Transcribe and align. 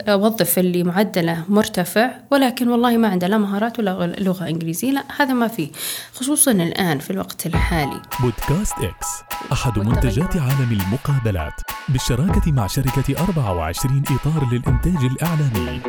أوظف 0.00 0.58
اللي 0.58 0.84
معدله 0.84 1.44
مرتفع 1.48 2.10
ولكن 2.30 2.68
والله 2.68 2.96
ما 2.96 3.08
عنده 3.08 3.26
لا 3.26 3.38
مهارات 3.38 3.78
ولا 3.78 4.16
لغة 4.18 4.48
إنجليزية 4.48 4.90
لا 4.90 5.04
هذا 5.20 5.32
ما 5.32 5.48
فيه 5.48 5.70
خصوصا 6.14 6.50
الآن 6.50 6.98
في 6.98 7.10
الوقت 7.10 7.46
الحالي. 7.46 8.02
بودكاست 8.20 8.74
إكس 8.78 9.06
أحد 9.52 9.78
منتجات 9.78 10.36
عالم 10.36 10.78
المقابلات 10.80 11.60
بالشراكة 11.88 12.52
مع 12.52 12.66
شركة 12.66 13.20
24 13.20 14.02
إطار 14.10 14.48
للإنتاج 14.52 15.04
الإعلامي. 15.04 15.80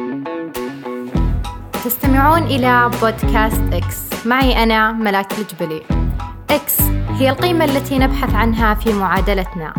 تستمعون 1.85 2.44
إلى 2.44 2.92
بودكاست 3.01 3.62
إكس. 3.74 4.26
معي 4.26 4.63
أنا 4.63 4.92
ملاك 4.92 5.33
الجبلي. 5.33 5.81
إكس 6.49 6.81
هي 7.10 7.29
القيمة 7.29 7.65
التي 7.65 7.99
نبحث 7.99 8.33
عنها 8.33 8.74
في 8.74 8.94
معادلتنا. 8.94 9.74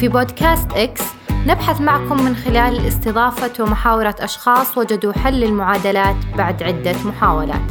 في 0.00 0.08
بودكاست 0.08 0.72
إكس 0.72 1.02
نبحث 1.46 1.80
معكم 1.80 2.24
من 2.24 2.36
خلال 2.36 2.86
استضافة 2.86 3.64
ومحاورة 3.64 4.14
أشخاص 4.20 4.78
وجدوا 4.78 5.12
حل 5.12 5.34
للمعادلات 5.34 6.16
بعد 6.38 6.62
عدة 6.62 6.94
محاولات. 7.04 7.62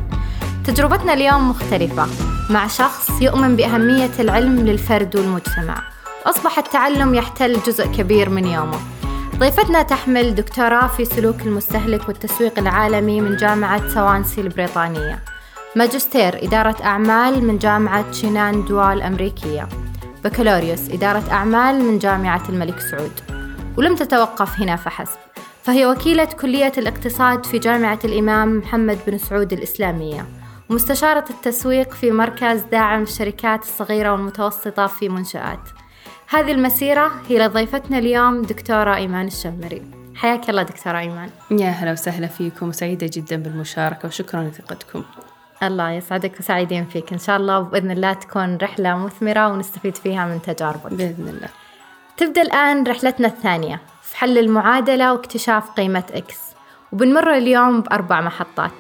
تجربتنا 0.66 1.14
اليوم 1.14 1.50
مختلفة 1.50 2.08
مع 2.50 2.68
شخص 2.68 3.22
يؤمن 3.22 3.56
بأهمية 3.56 4.12
العلم 4.20 4.56
للفرد 4.56 5.16
والمجتمع. 5.16 5.84
أصبح 6.26 6.58
التعلم 6.58 7.16
يحتل 7.16 7.60
جزء 7.68 7.86
كبير 7.86 8.30
من 8.30 8.46
يومه. 8.46 8.80
ضيفتنا 9.38 9.82
تحمل 9.82 10.36
دكتوراه 10.36 10.88
في 10.88 11.06
سلوك 11.06 11.42
المستهلك 11.42 12.08
والتسويق 12.08 12.60
العالمي 12.60 13.22
من 13.22 13.38
جامعة 13.38 13.90
سوانسي 13.90 14.42
البريطانية. 14.42 15.20
ماجستير 15.76 16.46
إدارة 16.46 16.76
أعمال 16.84 17.44
من 17.48 17.58
جامعة 17.58 18.12
شيناندوا 18.12 18.94
الأمريكية. 18.94 19.68
بكالوريوس 20.24 20.90
إدارة 20.90 21.24
أعمال 21.32 21.84
من 21.84 22.00
جامعة 22.00 22.44
الملك 22.50 22.80
سعود. 22.80 23.41
ولم 23.78 23.96
تتوقف 23.96 24.60
هنا 24.60 24.76
فحسب. 24.76 25.20
فهي 25.64 25.86
وكيلة 25.86 26.26
كلية 26.26 26.72
الاقتصاد 26.78 27.46
في 27.46 27.60
جامعة 27.60 28.00
الإمام 28.06 28.58
محمد 28.58 29.00
بن 29.08 29.18
سعود 29.18 29.54
الإسلامية 29.54 30.26
ومستشارة 30.70 31.26
التسويق 31.30 31.94
في 31.94 32.12
مركز 32.12 32.62
داعم 32.62 33.02
الشركات 33.02 33.62
الصغيرة 33.62 34.12
والمتوسطة 34.12 34.88
في 34.88 35.10
منشآت. 35.10 35.60
هذه 36.30 36.52
المسيرة 36.52 37.12
هي 37.30 37.40
لضيفتنا 37.40 37.98
اليوم 37.98 38.42
دكتورة 38.42 38.96
إيمان 38.96 39.28
الشمري. 39.28 39.82
حياك 40.16 40.50
الله 40.50 40.64
دكتورة 40.64 41.00
إيمان. 41.00 41.30
يا 41.52 41.70
هلا 41.70 41.92
وسهلا 41.92 42.28
فيكم 42.28 42.70
وسعيدة 42.70 43.10
جدا 43.14 43.36
بالمشاركة 43.36 44.08
وشكرا 44.08 44.44
لثقتكم. 44.44 45.04
الله 45.64 45.92
يسعدك 45.92 46.40
وسعيدين 46.40 46.86
فيك. 46.86 47.14
إن 47.14 47.20
شاء 47.20 47.38
الله 47.38 47.60
وبإذن 47.60 47.92
الله 47.92 48.14
تكون 48.14 48.58
رحلة 48.58 48.98
مثمرة 48.98 49.48
ونستفيد 49.48 49.96
فيها 49.96 50.26
من 50.26 50.42
تجاربك. 50.42 50.94
بإذن 50.94 51.28
الله. 51.28 51.61
تبدأ 52.18 52.42
الآن 52.42 52.84
رحلتنا 52.84 53.28
الثانية 53.28 53.82
في 54.04 54.18
حل 54.18 54.38
المعادلة 54.38 55.14
واكتشاف 55.14 55.70
قيمة 55.70 56.04
إكس 56.14 56.40
وبنمر 56.92 57.34
اليوم 57.34 57.82
بأربع 57.82 58.22
محطات. 58.22 58.72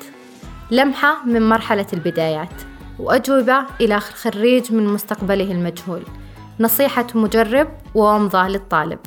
لمحة 0.71 1.25
من 1.25 1.49
مرحلة 1.49 1.85
البدايات 1.93 2.61
وأجوبة 2.99 3.65
إلى 3.81 3.99
خريج 3.99 4.73
من 4.73 4.85
مستقبله 4.85 5.51
المجهول. 5.51 6.03
نصيحة 6.59 7.07
مجرب 7.15 7.67
وومضة 7.95 8.47
للطالب. 8.47 8.99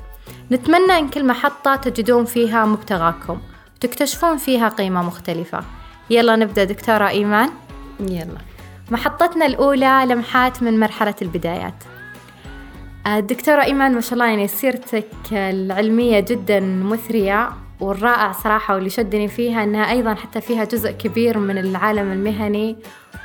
نتمنى 0.52 0.98
أن 0.98 1.08
كل 1.08 1.26
محطة 1.26 1.76
تجدون 1.76 2.24
فيها 2.24 2.64
مبتغاكم 2.64 3.40
وتكتشفون 3.76 4.36
فيها 4.36 4.68
قيمة 4.68 5.02
مختلفة. 5.02 5.64
يلا 6.10 6.36
نبدأ 6.36 6.64
دكتورة 6.64 7.08
إيمان. 7.08 7.50
يلا. 8.00 8.38
محطتنا 8.90 9.46
الأولى 9.46 10.06
لمحات 10.08 10.62
من 10.62 10.80
مرحلة 10.80 11.14
البدايات. 11.22 11.74
الدكتورة 13.06 13.62
إيمان 13.62 13.94
ما 13.94 14.00
شاء 14.00 14.12
الله 14.12 14.26
يعني 14.26 14.48
سيرتك 14.48 15.06
العلمية 15.32 16.20
جدا 16.20 16.60
مثرية 16.60 17.50
والرائع 17.80 18.32
صراحة 18.32 18.74
واللي 18.74 18.90
شدني 18.90 19.28
فيها 19.28 19.64
أنها 19.64 19.90
أيضا 19.90 20.14
حتى 20.14 20.40
فيها 20.40 20.64
جزء 20.64 20.90
كبير 20.90 21.38
من 21.38 21.58
العالم 21.58 22.12
المهني 22.12 22.76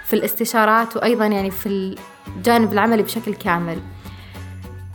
في 0.06 0.14
الاستشارات 0.14 0.98
وأيضا 0.98 1.26
يعني 1.26 1.52
في 1.52 1.96
الجانب 2.28 2.74
العملي 2.74 3.04
بشكل 3.04 3.34
كامل 3.34 3.80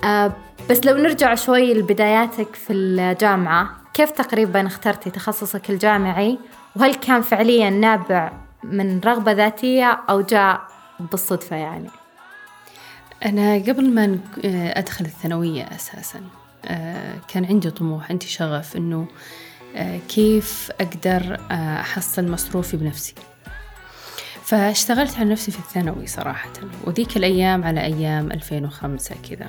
آه، 0.04 0.32
بس 0.70 0.86
لو 0.86 0.96
نرجع 0.96 1.34
شوي 1.34 1.74
لبداياتك 1.74 2.54
في 2.54 2.72
الجامعة 2.72 3.70
كيف 3.94 4.10
تقريبا 4.10 4.66
اخترتي 4.66 5.10
تخصصك 5.10 5.70
الجامعي 5.70 6.38
وهل 6.76 6.94
كان 6.94 7.22
فعليا 7.22 7.70
نابع 7.70 8.32
من 8.64 9.00
رغبة 9.00 9.32
ذاتية 9.32 10.00
أو 10.10 10.20
جاء 10.20 10.60
بالصدفة 11.00 11.56
يعني؟ 11.56 12.03
أنا 13.24 13.54
قبل 13.54 13.90
ما 13.90 14.18
أدخل 14.78 15.04
الثانوية 15.04 15.62
أساسا 15.62 16.20
آه، 16.66 17.14
كان 17.28 17.44
عندي 17.44 17.70
طموح 17.70 18.10
عندي 18.10 18.26
شغف 18.26 18.76
إنه 18.76 19.06
آه، 19.76 19.98
كيف 20.08 20.70
أقدر 20.80 21.34
آه، 21.50 21.80
أحصل 21.80 22.30
مصروفي 22.30 22.76
بنفسي. 22.76 23.14
فاشتغلت 24.42 25.16
على 25.16 25.30
نفسي 25.30 25.50
في 25.50 25.58
الثانوي 25.58 26.06
صراحة 26.06 26.52
وذيك 26.84 27.16
الأيام 27.16 27.64
على 27.64 27.80
أيام 27.80 28.32
2005 28.32 29.14
كذا. 29.30 29.48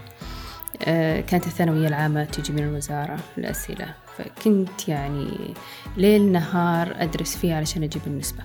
كانت 1.21 1.47
الثانوية 1.47 1.87
العامة 1.87 2.23
تجي 2.23 2.53
من 2.53 2.59
الوزارة 2.59 3.19
الأسئلة 3.37 3.93
فكنت 4.17 4.87
يعني 4.87 5.53
ليل 5.97 6.31
نهار 6.31 6.95
أدرس 6.97 7.37
فيها 7.37 7.57
علشان 7.57 7.83
أجيب 7.83 8.01
النسبة. 8.07 8.43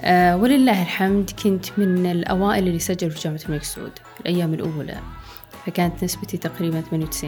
آه 0.00 0.36
ولله 0.36 0.82
الحمد 0.82 1.30
كنت 1.44 1.66
من 1.78 2.06
الأوائل 2.06 2.68
اللي 2.68 2.78
سجلوا 2.78 3.12
في 3.12 3.20
جامعة 3.20 3.40
الملك 3.48 3.62
سعود 3.62 3.92
الأيام 4.20 4.54
الأولى 4.54 4.98
فكانت 5.66 6.04
نسبتي 6.04 6.36
تقريبا 6.36 6.82
98% 6.90 7.24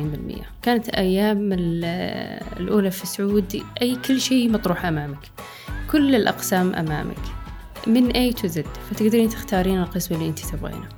كانت 0.63 0.89
أيام 0.89 1.51
الأولى 1.53 2.91
في 2.91 3.07
سعود 3.07 3.63
أي 3.83 3.97
كل 3.97 4.21
شيء 4.21 4.51
مطروح 4.51 4.85
أمامك 4.85 5.31
كل 5.91 6.15
الأقسام 6.15 6.75
أمامك 6.75 7.19
من 7.87 8.11
A 8.13 8.37
to 8.37 8.49
Z 8.49 8.61
فتقدرين 8.91 9.29
تختارين 9.29 9.81
القسم 9.81 10.15
اللي 10.15 10.29
أنت 10.29 10.39
تبغينه. 10.39 10.89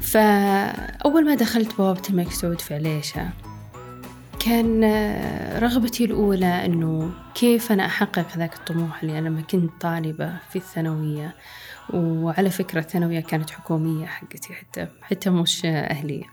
فأول 0.00 1.24
ما 1.24 1.34
دخلت 1.34 1.76
بوابة 1.76 2.02
الملك 2.10 2.32
سعود 2.32 2.60
في 2.60 2.74
عليشة 2.74 3.28
كان 4.44 4.84
رغبتي 5.58 6.04
الأولى 6.04 6.64
أنه 6.64 7.12
كيف 7.34 7.72
أنا 7.72 7.86
أحقق 7.86 8.36
ذاك 8.36 8.54
الطموح 8.54 9.02
اللي 9.02 9.18
أنا 9.18 9.28
لما 9.28 9.40
كنت 9.40 9.70
طالبة 9.80 10.32
في 10.50 10.56
الثانوية. 10.56 11.34
وعلى 11.94 12.50
فكرة 12.50 12.80
الثانوية 12.80 13.20
كانت 13.20 13.50
حكومية 13.50 14.06
حقتي 14.06 14.54
حتى 14.54 14.86
حتى 15.02 15.30
مش 15.30 15.66
أهلية. 15.66 16.24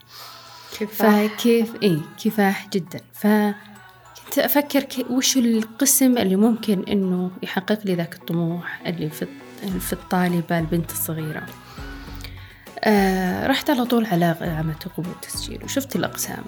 كفاح. 0.80 1.26
فكيف؟ 1.26 1.74
إيه 1.82 1.98
كفاح 2.24 2.68
جدا. 2.68 3.00
فكنت 3.14 4.38
أفكر 4.38 4.86
وش 5.10 5.36
القسم 5.36 6.18
اللي 6.18 6.36
ممكن 6.36 6.84
إنه 6.88 7.30
يحقق 7.42 7.78
لي 7.84 7.94
ذاك 7.94 8.14
الطموح 8.14 8.80
اللي 8.86 9.10
في 9.10 9.26
في 9.80 9.92
الطالبة 9.92 10.58
البنت 10.58 10.90
الصغيرة. 10.90 11.46
آه 12.84 13.46
رحت 13.46 13.70
على 13.70 13.84
طول 13.84 14.06
على 14.06 14.36
عمل 14.40 14.74
قبول 14.96 15.14
تسجيل 15.22 15.64
وشفت 15.64 15.96
الأقسام. 15.96 16.44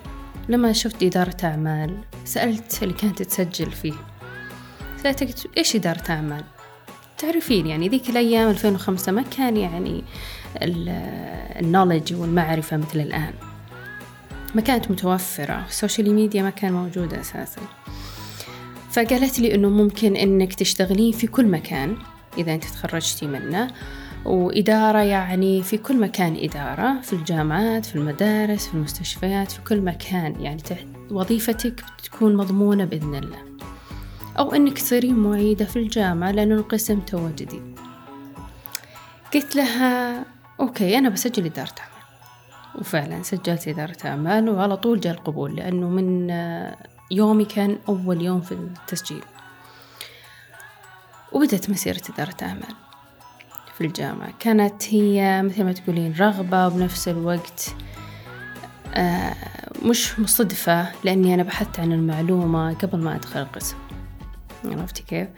لما 0.50 0.72
شفت 0.72 1.02
إدارة 1.02 1.36
أعمال 1.44 1.96
سألت 2.24 2.82
اللي 2.82 2.94
كانت 2.94 3.22
تسجل 3.22 3.70
فيه. 3.72 3.92
سألتك 5.02 5.28
إيش 5.58 5.76
إدارة 5.76 6.02
أعمال؟ 6.10 6.44
تعرفين 7.18 7.66
يعني 7.66 7.88
ذيك 7.88 8.10
الأيام 8.10 8.50
2005 8.50 9.12
ما 9.12 9.22
كان 9.22 9.56
يعني 9.56 10.04
knowledge 11.60 12.09
ال 12.09 12.14
والمعرفة 12.14 12.76
مثل 12.76 13.00
الآن. 13.00 13.32
ما 14.54 14.60
كانت 14.60 14.90
متوفرة. 14.90 15.66
ال 15.68 15.75
social 15.75 16.14
media 16.14 16.42
ما 16.42 16.50
كان 16.50 16.72
موجودة 16.72 17.20
أساسا. 17.20 17.60
فقالت 18.90 19.38
لي 19.38 19.54
إنه 19.54 19.68
ممكن 19.68 20.16
إنك 20.16 20.54
تشتغلين 20.54 21.12
في 21.12 21.26
كل 21.26 21.46
مكان 21.46 21.96
إذا 22.38 22.54
أنت 22.54 22.64
تخرجتي 22.64 23.26
منه. 23.26 23.70
وإدارة 24.24 24.98
يعني 24.98 25.62
في 25.62 25.78
كل 25.78 26.00
مكان 26.00 26.36
إدارة 26.36 27.00
في 27.00 27.12
الجامعات 27.12 27.86
في 27.86 27.96
المدارس 27.96 28.66
في 28.66 28.74
المستشفيات 28.74 29.52
في 29.52 29.60
كل 29.60 29.80
مكان. 29.80 30.40
يعني 30.40 30.62
وظيفتك 31.10 31.84
تكون 32.04 32.36
مضمونة 32.36 32.84
بإذن 32.84 33.14
الله. 33.14 33.38
أو 34.38 34.54
أنك 34.54 34.78
تصيرين 34.78 35.14
معيدة 35.14 35.64
في 35.64 35.78
الجامعة 35.78 36.30
لأنه 36.30 36.54
القسم 36.54 37.00
تو 37.00 37.28
جديد. 37.28 37.78
قلت 39.34 39.56
لها 39.56 40.24
okay 40.60 40.98
أنا 40.98 41.08
بسجل 41.08 41.44
إدارة 41.44 41.74
أعمال. 41.80 42.00
وفعلا 42.78 43.22
سجلت 43.22 43.68
إدارة 43.68 43.96
أعمال 44.04 44.48
وعلى 44.48 44.76
طول 44.76 45.00
جاء 45.00 45.14
القبول 45.14 45.56
لأنه 45.56 45.88
من 45.88 46.30
يومي 47.10 47.44
كان 47.44 47.78
أول 47.88 48.22
يوم 48.22 48.40
في 48.40 48.52
التسجيل. 48.52 49.24
وبدأت 51.32 51.70
مسيرة 51.70 52.02
إدارة 52.14 52.36
أعمال. 52.42 52.74
في 53.80 53.86
الجامعة. 53.86 54.32
كانت 54.38 54.94
هي 54.94 55.42
مثل 55.42 55.64
ما 55.64 55.72
تقولين 55.72 56.14
رغبة 56.18 56.66
وبنفس 56.66 57.08
الوقت 57.08 57.74
آه، 58.94 59.34
مش 59.82 60.18
مصدفة 60.18 60.88
لأني 61.04 61.34
أنا 61.34 61.42
بحثت 61.42 61.80
عن 61.80 61.92
المعلومة 61.92 62.74
قبل 62.74 62.98
ما 62.98 63.16
أدخل 63.16 63.40
القسم. 63.40 63.76
عرفتي 64.64 65.02
كيف؟ 65.02 65.28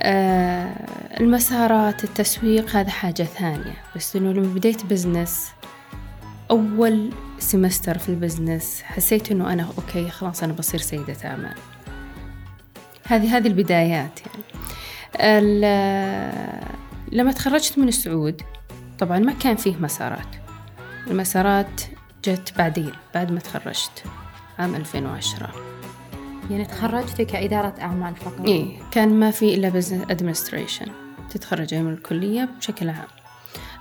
آه، 0.00 0.72
المسارات 1.20 2.04
التسويق 2.04 2.76
هذا 2.76 2.90
حاجة 2.90 3.22
ثانية. 3.22 3.74
بس 3.96 4.16
إنه 4.16 4.32
لما 4.32 4.54
بديت 4.54 4.86
بزنس 4.86 5.50
أول 6.50 7.10
semester 7.38 7.98
في 7.98 8.08
ال 8.08 8.16
business 8.16 8.82
حسيت 8.82 9.30
إنه 9.32 9.52
أنا 9.52 9.68
okay 9.78 10.08
خلاص 10.08 10.42
أنا 10.42 10.52
بصير 10.52 10.80
سيدة 10.80 11.16
أعمال. 11.24 11.54
هذه 13.06 13.36
هذه 13.36 13.46
البدايات 13.46 14.20
يعني. 14.20 14.44
لما 17.12 17.32
تخرجت 17.32 17.78
من 17.78 17.88
السعود 17.88 18.42
طبعا 18.98 19.18
ما 19.18 19.32
كان 19.32 19.56
فيه 19.56 19.76
مسارات. 19.76 20.36
المسارات 21.06 21.82
جت 22.24 22.52
بعدين 22.58 22.92
بعد 23.14 23.32
ما 23.32 23.40
تخرجت 23.40 24.04
عام 24.58 24.74
2010 24.74 25.54
يعني 26.50 26.64
تخرجتي 26.64 27.24
كإدارة 27.24 27.74
أعمال 27.80 28.16
فقط؟ 28.16 28.40
إيه 28.40 28.78
كان 28.90 29.08
ما 29.08 29.30
في 29.30 29.54
إلا 29.54 29.68
business 29.68 30.10
administration 30.10 30.86
تتخرجي 31.30 31.82
من 31.82 31.92
الكلية 31.92 32.48
بشكل 32.58 32.88
عام. 32.88 33.08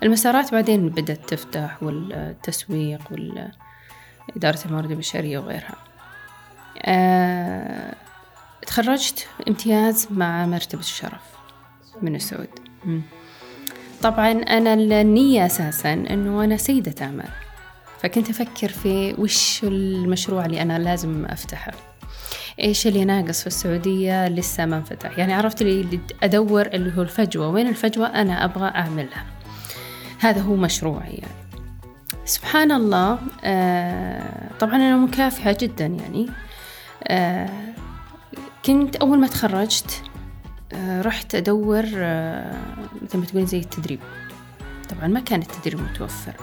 المسارات 0.03 0.51
بعدين 0.51 0.89
بدأت 0.89 1.29
تفتح 1.29 1.83
والتسويق 1.83 3.01
وإدارة 3.11 4.59
الموارد 4.65 4.91
البشرية 4.91 5.39
وغيرها. 5.39 5.75
أه 6.81 7.95
تخرجت 8.67 9.27
امتياز 9.47 10.07
مع 10.11 10.45
مرتبة 10.45 10.81
الشرف 10.81 11.21
من 12.01 12.15
السعود. 12.15 12.68
طبعا 14.01 14.31
أنا 14.31 14.73
النية 14.73 15.45
أساسا 15.45 15.93
أنه 15.93 16.43
أنا 16.43 16.57
سيدة 16.57 17.05
أعمال 17.05 17.29
فكنت 18.01 18.29
أفكر 18.29 18.69
في 18.69 19.15
وش 19.17 19.63
المشروع 19.63 20.45
اللي 20.45 20.61
أنا 20.61 20.79
لازم 20.79 21.25
أفتحه. 21.25 21.71
إيش 22.59 22.87
اللي 22.87 23.05
ناقص 23.05 23.41
في 23.41 23.47
السعودية 23.47 24.27
لسه 24.27 24.65
ما 24.65 24.77
انفتح. 24.77 25.17
يعني 25.17 25.33
عرفت 25.33 25.61
اللي 25.61 25.99
أدور 26.23 26.65
اللي 26.65 26.97
هو 26.97 27.01
الفجوة. 27.01 27.49
وين 27.49 27.67
الفجوة؟ 27.67 28.07
أنا 28.07 28.45
أبغى 28.45 28.67
أعملها. 28.67 29.25
هذا 30.19 30.41
هو 30.41 30.55
مشروعي 30.55 31.13
يعني. 31.13 31.63
سبحان 32.25 32.71
الله 32.71 33.19
آه 33.43 34.49
طبعا 34.59 34.75
أنا 34.75 34.97
مكافحة 34.97 35.57
جدا 35.59 35.85
يعني. 35.85 36.27
آه 37.03 37.49
كنت 38.65 38.95
أول 38.95 39.19
ما 39.19 39.27
تخرجت 39.27 40.01
رحت 40.73 41.35
أدور 41.35 41.83
آه 41.95 42.55
مثل 43.01 43.17
ما 43.17 43.25
تقولين 43.25 43.47
زي 43.47 43.59
التدريب. 43.59 43.99
طبعا 44.89 45.07
ما 45.07 45.19
كان 45.19 45.41
التدريب 45.41 45.81
متوفر. 45.81 46.33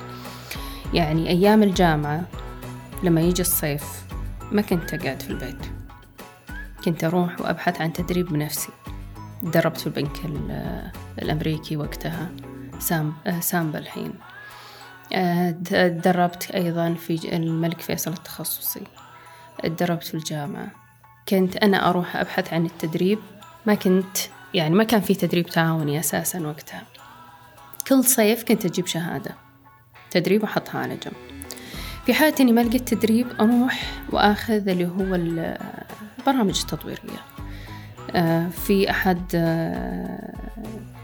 يعني 0.94 1.28
أيام 1.28 1.62
الجامعة 1.62 2.22
لما 3.02 3.20
يجي 3.20 3.42
الصيف 3.42 3.82
ما 4.52 4.62
كنت 4.62 4.94
أقعد 4.94 5.22
في 5.22 5.30
البيت. 5.30 5.58
كنت 6.84 7.04
أروح 7.04 7.40
وأبحث 7.40 7.80
عن 7.80 7.92
تدريب 7.92 8.26
بنفسي. 8.26 8.68
دربت 9.42 9.80
في 9.80 9.86
البنك 9.86 10.16
الأمريكي 11.22 11.76
وقتها 11.76 12.28
سام 12.78 13.14
سامبا 13.40 13.78
الحين. 13.78 14.12
تدربت 15.64 16.50
أيضا 16.50 16.94
في 16.94 17.36
الملك 17.36 17.80
فيصل 17.80 18.12
التخصصي. 18.12 18.82
تدربت 19.62 20.04
في 20.04 20.14
الجامعة. 20.14 20.68
كنت 21.28 21.56
أنا 21.56 21.90
أروح 21.90 22.16
أبحث 22.16 22.52
عن 22.52 22.66
التدريب 22.66 23.18
ما 23.66 23.74
كنت 23.74 24.16
يعني 24.54 24.74
ما 24.74 24.84
كان 24.84 25.00
في 25.00 25.14
تدريب 25.14 25.46
تعاوني 25.46 26.00
أساسا 26.00 26.40
وقتها. 26.40 26.82
كل 27.88 28.04
صيف 28.04 28.44
كنت 28.44 28.64
أجيب 28.64 28.86
شهادة. 28.86 29.34
تدريب 30.10 30.42
وأحطها 30.42 30.80
على 30.80 30.96
جنب. 30.96 31.14
في 32.06 32.14
حالة 32.14 32.34
إني 32.40 32.52
ما 32.52 32.60
لقيت 32.60 32.94
تدريب 32.94 33.26
أروح 33.40 34.02
وآخذ 34.12 34.68
اللي 34.68 34.86
هو 34.86 35.14
البرامج 35.14 36.60
التطويرية. 36.60 37.22
في 38.50 38.90
أحد 38.90 39.34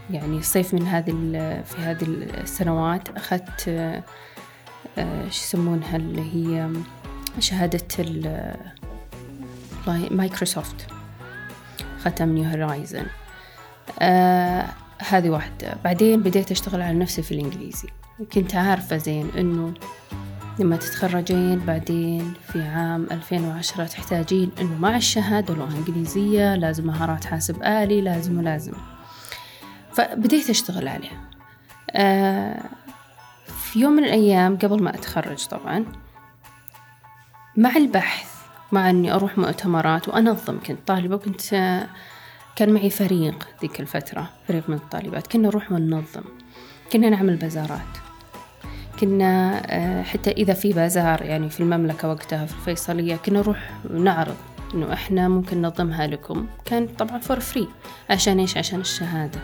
يعني 0.09 0.41
صيف 0.41 0.73
من 0.73 0.87
هذه 0.87 1.11
في 1.65 1.77
هذه 1.77 2.03
السنوات 2.41 3.09
أخذت 3.09 3.61
شو 5.29 5.43
يسمونها 5.43 5.95
اللي 5.95 6.35
هي 6.35 6.69
شهادة 7.39 7.87
مايكروسوفت. 9.87 10.87
من 12.07 12.35
New 12.35 12.49
Horizons 12.49 13.05
هذه 15.09 15.29
واحدة. 15.29 15.77
بعدين 15.83 16.21
بديت 16.21 16.51
أشتغل 16.51 16.81
على 16.81 16.99
نفسي 16.99 17.21
في 17.21 17.31
الإنجليزي. 17.31 17.87
كنت 18.33 18.55
عارفة 18.55 18.97
زين 18.97 19.29
إنه 19.37 19.73
لما 20.59 20.75
تتخرجين 20.75 21.59
بعدين 21.59 22.33
في 22.47 22.61
عام 22.61 23.07
2010 23.11 23.85
تحتاجين 23.85 24.51
إنه 24.61 24.75
مع 24.79 24.95
الشهادة 24.97 25.53
لغة 25.53 25.77
إنجليزية 25.77 26.55
لازم 26.55 26.87
مهارات 26.87 27.25
حاسب 27.25 27.63
آلي 27.63 28.01
لازم 28.01 28.37
ولازم. 28.37 28.73
فبديت 29.93 30.49
أشتغل 30.49 30.87
عليها 30.87 31.21
آه 31.91 32.63
في 33.47 33.79
يوم 33.79 33.93
من 33.93 34.03
الأيام 34.03 34.57
قبل 34.57 34.83
ما 34.83 34.95
أتخرج 34.95 35.45
طبعا 35.45 35.85
مع 37.57 37.75
البحث 37.75 38.32
مع 38.73 38.89
إني 38.89 39.13
أروح 39.13 39.37
مؤتمرات 39.37 40.07
وأنظم 40.07 40.59
كنت 40.59 40.77
طالبة 40.87 41.15
وكنت 41.15 41.41
كان 42.55 42.73
معي 42.73 42.89
فريق 42.89 43.47
ذيك 43.61 43.79
الفترة 43.79 44.29
فريق 44.47 44.69
من 44.69 44.75
الطالبات 44.75 45.27
كنا 45.27 45.47
نروح 45.47 45.71
وننظم. 45.71 46.23
كنا 46.93 47.09
نعمل 47.09 47.35
بازارات. 47.35 47.79
كنا 48.99 50.03
حتى 50.03 50.31
إذا 50.31 50.53
في 50.53 50.73
بازار 50.73 51.21
يعني 51.21 51.49
في 51.49 51.59
المملكة 51.59 52.09
وقتها 52.09 52.45
في 52.45 52.53
الفيصلية 52.53 53.15
كنا 53.15 53.39
نروح 53.39 53.69
نعرض 53.93 54.35
إنه 54.73 54.93
إحنا 54.93 55.27
ممكن 55.27 55.61
ننظمها 55.61 56.07
لكم. 56.07 56.47
كان 56.65 56.87
طبعا 56.87 57.17
for 57.17 57.39
free 57.39 57.67
عشان 58.09 58.39
إيش؟ 58.39 58.57
عشان 58.57 58.79
الشهادة. 58.79 59.39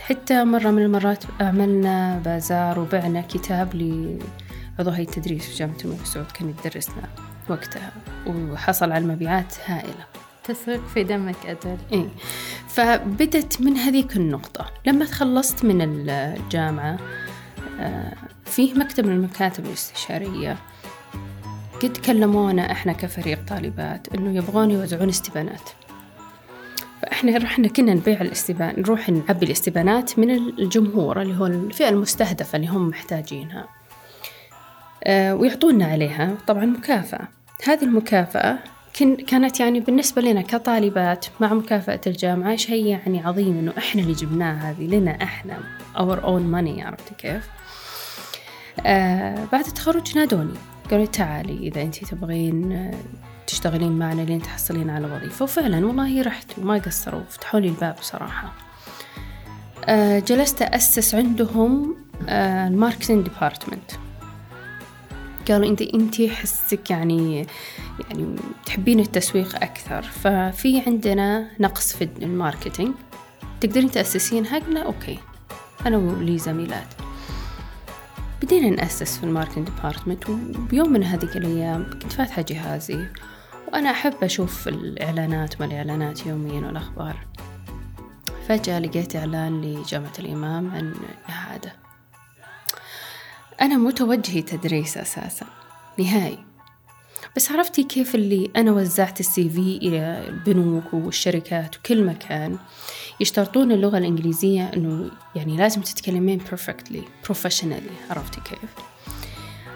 حتى 0.00 0.44
مرة 0.44 0.70
من 0.70 0.82
المرات 0.82 1.24
عملنا 1.40 2.18
بازار 2.18 2.78
وبعنا 2.80 3.20
كتاب 3.20 3.74
لعضو 3.74 4.90
هيئة 4.90 5.08
التدريس 5.08 5.46
في 5.46 5.54
جامعة 5.54 5.76
الملك 5.84 6.06
سعود 6.06 6.26
كان 6.26 6.48
يدرسنا. 6.48 7.08
وقتها 7.48 7.92
وحصل 8.26 8.92
على 8.92 9.06
مبيعات 9.06 9.54
هائلة. 9.66 10.04
تسرق 10.44 10.86
في 10.94 11.04
دمك 11.04 11.46
أجل. 11.46 11.78
إيه 11.92 12.08
فبدت 12.68 13.60
من 13.60 13.76
هذيك 13.76 14.16
النقطة 14.16 14.70
لما 14.86 15.04
تخلصت 15.04 15.64
من 15.64 16.08
الجامعة 16.08 16.98
فيه 18.44 18.74
مكتب 18.74 19.06
من 19.06 19.12
المكاتب 19.12 19.66
الاستشارية 19.66 20.56
قد 21.82 21.96
كلمونا 21.96 22.72
إحنا 22.72 22.92
كفريق 22.92 23.38
طالبات 23.48 24.14
إنه 24.14 24.36
يبغون 24.36 24.70
يوزعون 24.70 25.08
استبانات. 25.08 25.70
فإحنا 27.02 27.38
رحنا 27.38 27.68
كنا 27.68 27.94
نبيع 27.94 28.20
الاستبان 28.20 28.74
نروح 28.80 29.08
نعبي 29.08 29.46
الاستبانات 29.46 30.18
من 30.18 30.30
الجمهور 30.30 31.22
اللي 31.22 31.36
هو 31.40 31.46
الفئة 31.46 31.88
المستهدفة 31.88 32.56
اللي 32.56 32.68
هم 32.68 32.88
محتاجينها. 32.88 33.68
ويعطونا 35.08 35.86
عليها. 35.86 36.34
طبعا 36.46 36.64
مكافأة. 36.64 37.28
هذه 37.64 37.84
المكافأة 37.84 38.58
كانت 39.26 39.60
يعني 39.60 39.80
بالنسبة 39.80 40.22
لنا 40.22 40.42
كطالبات 40.42 41.26
مع 41.40 41.54
مكافأة 41.54 42.00
الجامعة 42.06 42.56
شيء 42.56 42.86
يعني 42.86 43.20
عظيم 43.20 43.58
إنه 43.58 43.72
إحنا 43.78 44.02
اللي 44.02 44.12
جبناها 44.12 44.70
هذه 44.70 44.86
لنا 44.86 45.22
إحنا 45.22 45.58
our 45.96 46.16
own 46.20 46.54
money 46.54 46.86
عرفتي 46.86 47.14
كيف؟ 47.18 47.48
آه 48.86 49.44
بعد 49.52 49.66
التخرج 49.66 50.18
نادوني. 50.18 50.54
قالوا 50.90 51.06
تعالي 51.06 51.68
إذا 51.68 51.82
أنت 51.82 52.04
تبغين 52.04 52.90
تشتغلين 53.46 53.92
معنا 53.92 54.22
لين 54.22 54.42
تحصلين 54.42 54.90
على 54.90 55.06
وظيفة. 55.06 55.42
وفعلا 55.42 55.86
والله 55.86 56.22
رحت 56.22 56.58
وما 56.58 56.74
قصروا 56.74 57.22
فتحوا 57.30 57.60
لي 57.60 57.68
الباب 57.68 57.96
صراحة 58.00 58.52
آه 59.84 60.18
جلست 60.18 60.62
أسس 60.62 61.14
عندهم 61.14 61.96
آه 62.28 62.68
ال 62.68 62.74
marketing 62.74 63.28
department. 63.28 63.90
قالوا 65.50 65.68
انت 65.68 65.82
انت 65.82 66.22
حسك 66.22 66.90
يعني 66.90 67.46
يعني 68.10 68.36
تحبين 68.66 69.00
التسويق 69.00 69.56
أكثر. 69.56 70.02
ففي 70.02 70.80
عندنا 70.86 71.50
نقص 71.60 71.96
في 71.96 72.08
ال 72.22 72.28
marketing. 72.28 72.94
تقدرين 73.60 73.90
تأسسينها؟ 73.90 74.58
قلنا 74.58 74.82
okay. 74.82 75.18
أنا 75.86 75.96
ولي 75.96 76.38
زميلات. 76.38 76.86
بدينا 78.42 78.70
نأسس 78.70 79.18
في 79.18 79.24
ال 79.24 79.28
marketing 79.28 79.68
department 79.68 80.30
وبيوم 80.30 80.92
من 80.92 81.04
هذيك 81.04 81.36
الأيام 81.36 81.90
كنت 81.90 82.12
فاتحة 82.12 82.42
جهازي 82.42 83.06
وأنا 83.68 83.90
أحب 83.90 84.14
أشوف 84.22 84.68
الإعلانات 84.68 85.60
ما 85.60 85.66
الإعلانات 85.66 86.26
يوميا 86.26 86.66
والأخبار. 86.66 87.16
فجأة 88.48 88.78
لقيت 88.78 89.16
إعلان 89.16 89.60
لجامعة 89.60 90.12
الإمام 90.18 90.70
عن 90.70 90.94
إعادة. 91.30 91.85
أنا 93.60 93.76
مو 93.76 93.90
توجهي 93.90 94.42
تدريس 94.42 94.98
أساسا 94.98 95.46
نهائي. 95.98 96.38
بس 97.36 97.52
عرفتي 97.52 97.82
كيف 97.82 98.14
اللي 98.14 98.50
أنا 98.56 98.72
وزعت 98.72 99.20
السي 99.20 99.48
في 99.48 99.76
إلى 99.76 100.28
البنوك 100.28 100.94
والشركات 100.94 101.76
وكل 101.76 102.04
مكان 102.04 102.58
يشترطون 103.20 103.72
اللغة 103.72 103.98
الإنجليزية 103.98 104.70
إنه 104.76 105.10
يعني 105.34 105.56
لازم 105.56 105.80
تتكلمين 105.80 106.40
perfectly 106.40 107.28
professionally 107.28 108.10
عرفتي 108.10 108.40
كيف؟ 108.40 108.70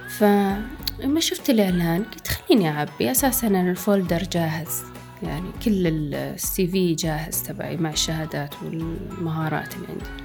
فلما 0.08 1.20
شفت 1.20 1.50
الإعلان 1.50 2.04
قلت 2.04 2.28
خليني 2.28 2.68
أعبي 2.68 3.10
أساسا 3.10 3.46
ال 3.46 3.57
folder 3.57 4.22
جاهز. 4.22 4.82
يعني 5.22 5.50
كل 5.64 5.86
ال 5.86 6.66
CV 6.66 6.94
جاهز 6.94 7.42
تبعي 7.42 7.76
مع 7.76 7.90
الشهادات 7.90 8.54
والمهارات 8.62 9.74
اللي 9.74 9.86
عندي. 9.88 10.24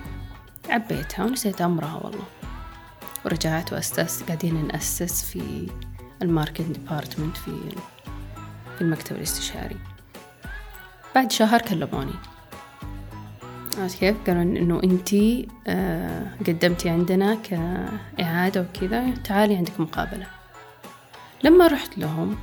عبيتها 0.69 1.25
ونسيت 1.25 1.61
أمرها 1.61 2.01
والله. 2.03 2.23
ورجعت 3.25 3.73
وأسس 3.73 4.23
قاعدين 4.23 4.67
نأسس 4.67 5.25
في 5.25 5.69
ال 6.21 6.27
marketing 6.27 6.77
department 6.77 7.37
في 7.37 7.51
في 8.75 8.81
المكتب 8.81 9.15
الاستشاري. 9.15 9.77
بعد 11.15 11.31
شهر 11.31 11.61
كلموني. 11.61 12.13
عرفت 13.77 13.99
كيف؟ 13.99 14.15
قالوا 14.27 14.41
إنه 14.41 14.83
أنتي 14.83 15.47
آه 15.67 16.31
قدمتي 16.47 16.89
عندنا 16.89 17.35
كإعادة 17.35 18.61
وكذا 18.61 19.11
تعالي 19.11 19.55
عندك 19.55 19.79
مقابلة. 19.79 20.27
لما 21.43 21.67
رحت 21.67 21.97
لهم 21.97 22.35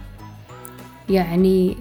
يعني 1.08 1.76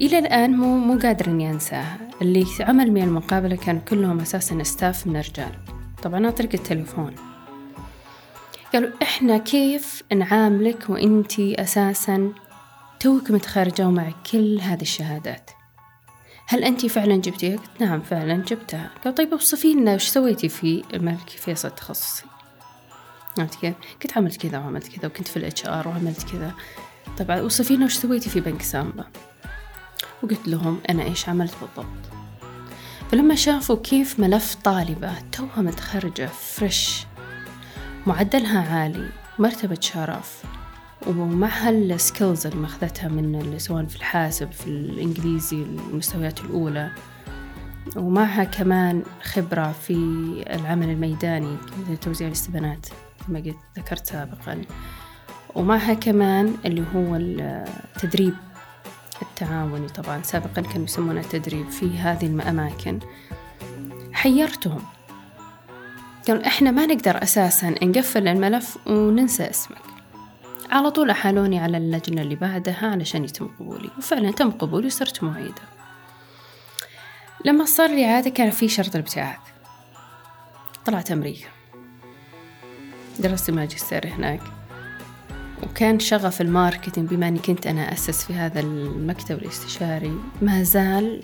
إلى 0.00 0.18
الآن 0.18 0.50
مو 0.56 0.78
مو 0.78 0.98
قادرة 0.98 1.30
إني 1.30 1.50
أنساها 1.50 1.98
اللي 2.22 2.46
عمل 2.60 2.92
معي 2.92 3.04
المقابلة 3.04 3.56
كانوا 3.56 3.80
كلهم 3.80 4.20
أساسا 4.20 4.62
ستاف 4.62 5.06
من 5.06 5.16
رجال 5.16 5.52
طبعا 6.02 6.26
عن 6.26 6.30
طريق 6.32 6.50
التليفون. 6.54 7.29
قالوا 8.72 8.90
إحنا 9.02 9.38
كيف 9.38 10.02
نعاملك 10.12 10.90
وإنتي 10.90 11.62
أساسا 11.62 12.32
توك 13.00 13.30
متخرجة 13.30 13.86
ومعك 13.86 14.14
كل 14.32 14.58
هذه 14.60 14.82
الشهادات؟ 14.82 15.50
هل 16.46 16.64
أنت 16.64 16.86
فعلا 16.86 17.16
جبتيها؟ 17.16 17.56
قلت 17.56 17.80
نعم 17.80 18.00
فعلا 18.00 18.34
جبتها. 18.34 18.90
قال 19.04 19.14
طيب 19.14 19.32
أوصفي 19.32 19.74
لنا 19.74 19.94
وش 19.94 20.08
سويتي 20.08 20.48
في 20.48 20.84
الملكي 20.94 21.38
فيصل 21.38 21.70
تخصصي 21.70 22.24
عرفت 23.38 23.60
كيف؟ 23.60 23.74
قلت 24.02 24.16
عملت 24.16 24.36
كذا 24.36 24.58
وعملت 24.58 24.88
كذا 24.88 25.06
وكنت 25.06 25.28
في 25.28 25.36
ال 25.36 25.66
HR 25.66 25.88
وعملت 25.88 26.22
كذا. 26.32 26.54
طبعا 27.18 27.40
أوصفي 27.40 27.76
لنا 27.76 27.84
وش 27.84 27.94
سويتي 27.94 28.30
في 28.30 28.40
بنك 28.40 28.62
سامبا. 28.62 29.04
وقلت 30.22 30.48
لهم 30.48 30.80
أنا 30.90 31.02
إيش 31.02 31.28
عملت 31.28 31.54
بالضبط؟ 31.60 31.96
فلما 33.10 33.34
شافوا 33.34 33.76
كيف 33.76 34.20
ملف 34.20 34.54
طالبة 34.54 35.14
توها 35.32 35.62
متخرجة 35.62 36.26
fresh 36.26 37.06
معدلها 38.06 38.74
عالي 38.74 39.08
مرتبة 39.38 39.78
شرف. 39.80 40.42
ومعها 41.06 41.70
ال 41.70 41.81
skills 41.81 42.46
اللي 42.46 42.58
ماخذتها 42.58 43.08
من 43.08 43.58
سواء 43.58 43.86
في 43.86 43.96
الحاسب 43.96 44.52
في 44.52 44.66
الإنجليزي 44.66 45.62
المستويات 45.62 46.40
الأولى. 46.40 46.90
ومعها 47.96 48.44
كمان 48.44 49.02
خبرة 49.22 49.72
في 49.72 49.94
العمل 50.50 50.90
الميداني 50.90 51.56
توزيع 52.00 52.28
الاستبانات 52.28 52.86
كما 53.26 53.38
قلت 53.38 53.56
ذكرت 53.78 54.06
سابقا. 54.06 54.62
ومعها 55.54 55.94
كمان 55.94 56.54
اللي 56.64 56.84
هو 56.94 57.16
التدريب 57.16 58.34
التعاوني. 59.22 59.88
طبعا 59.88 60.22
سابقا 60.22 60.62
كانوا 60.62 60.84
يسمونه 60.84 61.20
التدريب 61.20 61.70
في 61.70 61.98
هذه 61.98 62.26
الأماكن. 62.26 62.98
حيرتهم. 64.12 64.82
قالوا 66.30 66.46
إحنا 66.46 66.70
ما 66.70 66.86
نقدر 66.86 67.22
أساسا 67.22 67.70
نقفل 67.82 68.28
الملف 68.28 68.78
وننسى 68.86 69.50
اسمك. 69.50 69.78
على 70.70 70.90
طول 70.90 71.10
أحالوني 71.10 71.58
على 71.58 71.76
اللجنة 71.76 72.22
اللي 72.22 72.34
بعدها 72.34 72.86
علشان 72.86 73.24
يتم 73.24 73.48
قبولي 73.58 73.90
وفعلا 73.98 74.30
تم 74.30 74.50
قبولي 74.50 74.86
وصرت 74.86 75.24
معيدة. 75.24 75.62
لما 77.44 77.64
صار 77.64 77.90
لي 77.90 78.04
إعادة 78.04 78.30
كان 78.30 78.50
في 78.50 78.68
شرط 78.68 78.94
الابتعاث. 78.96 79.38
طلعت 80.86 81.10
أمريكا. 81.10 81.48
درست 83.18 83.50
ماجستير 83.50 84.06
هناك. 84.06 84.40
وكان 85.62 85.98
شغف 85.98 86.40
ال 86.40 86.47
marketing 86.47 87.08
بما 87.08 87.28
أني 87.28 87.38
كنت 87.38 87.66
أنا 87.66 87.92
أسس 87.92 88.24
في 88.24 88.32
هذا 88.32 88.60
المكتب 88.60 89.38
الاستشاري 89.38 90.20
ما 90.42 90.62
زال 90.62 91.22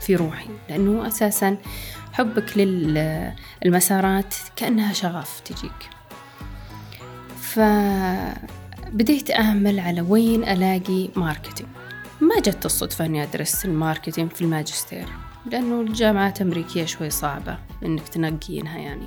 في 0.00 0.16
روحي 0.16 0.48
لأنه 0.68 1.06
أساسا 1.06 1.56
حبك 2.14 2.58
للمسارات 3.64 4.34
كأنها 4.56 4.92
شغف 4.92 5.40
تجيك. 5.40 5.90
فبديت 7.40 9.30
أعمل 9.30 9.80
على 9.80 10.00
وين 10.00 10.48
ألاقي 10.48 11.08
marketing 11.16 11.68
ما 12.20 12.40
جت 12.40 12.66
الصدفة 12.66 13.04
أني 13.04 13.22
أدرس 13.22 13.64
ال 13.64 13.71
marketing 13.71 14.30
في 14.30 14.42
الماجستير 14.42 15.08
لأنه 15.46 15.80
الجامعات 15.80 16.40
الأمريكية 16.40 16.84
شوي 16.84 17.10
صعبة 17.10 17.58
إنك 17.84 18.08
تنقينها 18.08 18.78
يعني. 18.78 19.06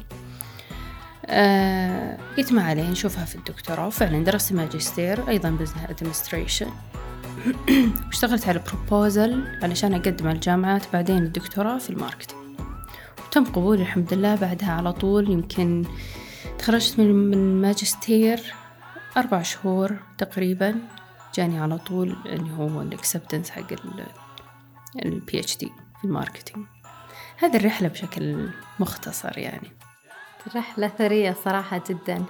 آه 1.25 2.17
قلت 2.37 2.51
ما 2.53 2.63
عليه 2.63 2.89
نشوفها 2.89 3.25
في 3.25 3.35
الدكتوراه. 3.35 3.87
وفعلا 3.87 4.23
درست 4.23 4.53
ماجستير 4.53 5.29
أيضا 5.29 5.49
business 5.49 5.77
administration 5.89 6.69
واشتغلت 8.07 8.47
على 8.47 8.61
proposal 8.67 9.43
علشان 9.63 9.93
أقدم 9.93 10.27
على 10.27 10.35
الجامعات 10.35 10.83
بعدين 10.93 11.17
الدكتوراه 11.17 11.77
في 11.77 11.89
ال 11.89 11.94
marketing 11.94 12.36
وتم 13.27 13.43
قبولي 13.43 13.81
الحمد 13.81 14.13
لله 14.13 14.35
بعدها 14.35 14.71
على 14.71 14.93
طول. 14.93 15.29
يمكن 15.29 15.85
تخرجت 16.59 16.99
من 16.99 17.33
الماجستير 17.33 18.53
أربع 19.17 19.41
شهور 19.41 19.97
تقريبا. 20.17 20.75
جاني 21.35 21.59
على 21.59 21.77
طول 21.77 22.15
اللي 22.25 22.51
هو 22.57 22.81
ال 22.81 22.87
acceptance 22.87 23.49
حق 23.49 23.73
ال 25.05 25.39
PhD 25.39 25.71
في 25.99 26.05
ال 26.05 26.11
marketing. 26.11 26.65
هذه 27.37 27.55
الرحلة 27.55 27.87
بشكل 27.87 28.49
مختصر 28.79 29.37
يعني. 29.37 29.71
رحلة 30.55 30.87
ثرية 30.87 31.35
صراحة 31.45 31.81
جدا. 31.89 32.25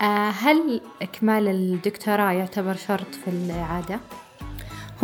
آه، 0.00 0.30
هل 0.30 0.80
إكمال 1.02 1.48
الدكتوراه 1.48 2.32
يعتبر 2.32 2.76
شرط 2.76 3.14
في 3.14 3.30
الإعادة؟ 3.30 4.00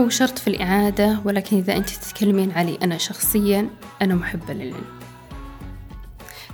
هو 0.01 0.09
شرط 0.09 0.39
في 0.39 0.49
الإعادة 0.49 1.21
ولكن 1.25 1.57
إذا 1.57 1.77
أنت 1.77 1.91
تتكلمين 1.91 2.53
علي 2.53 2.79
أنا 2.83 2.99
شخصيا 2.99 3.71
أنا 4.03 4.15
محبة 4.15 4.55
للعلم. 4.55 5.00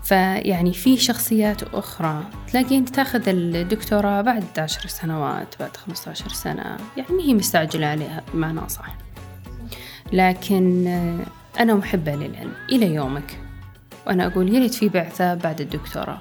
فيعني 0.06 0.72
في 0.72 0.96
شخصيات 0.96 1.62
أخرى. 1.62 2.24
تلاقين 2.52 2.84
تاخذ 2.84 3.28
الدكتوراه 3.28 4.20
بعد 4.20 4.58
عشر 4.58 4.88
سنوات 4.88 5.54
بعد 5.60 5.76
خمسة 5.76 6.10
عشر 6.10 6.28
سنة. 6.28 6.76
يعني 6.96 7.22
هي 7.22 7.34
مستعجلة 7.34 7.86
عليها 7.86 8.22
بمعنى 8.34 8.60
أصح. 8.60 8.96
لكن 10.12 10.86
أنا 11.60 11.74
محبة 11.74 12.14
للعلم. 12.14 12.52
إلى 12.72 12.94
يومك. 12.94 13.40
وأنا 14.06 14.26
أقول 14.26 14.54
يا 14.54 14.58
ريت 14.58 14.74
في 14.74 14.88
بعثة 14.88 15.34
بعد 15.34 15.60
الدكتوراه. 15.60 16.20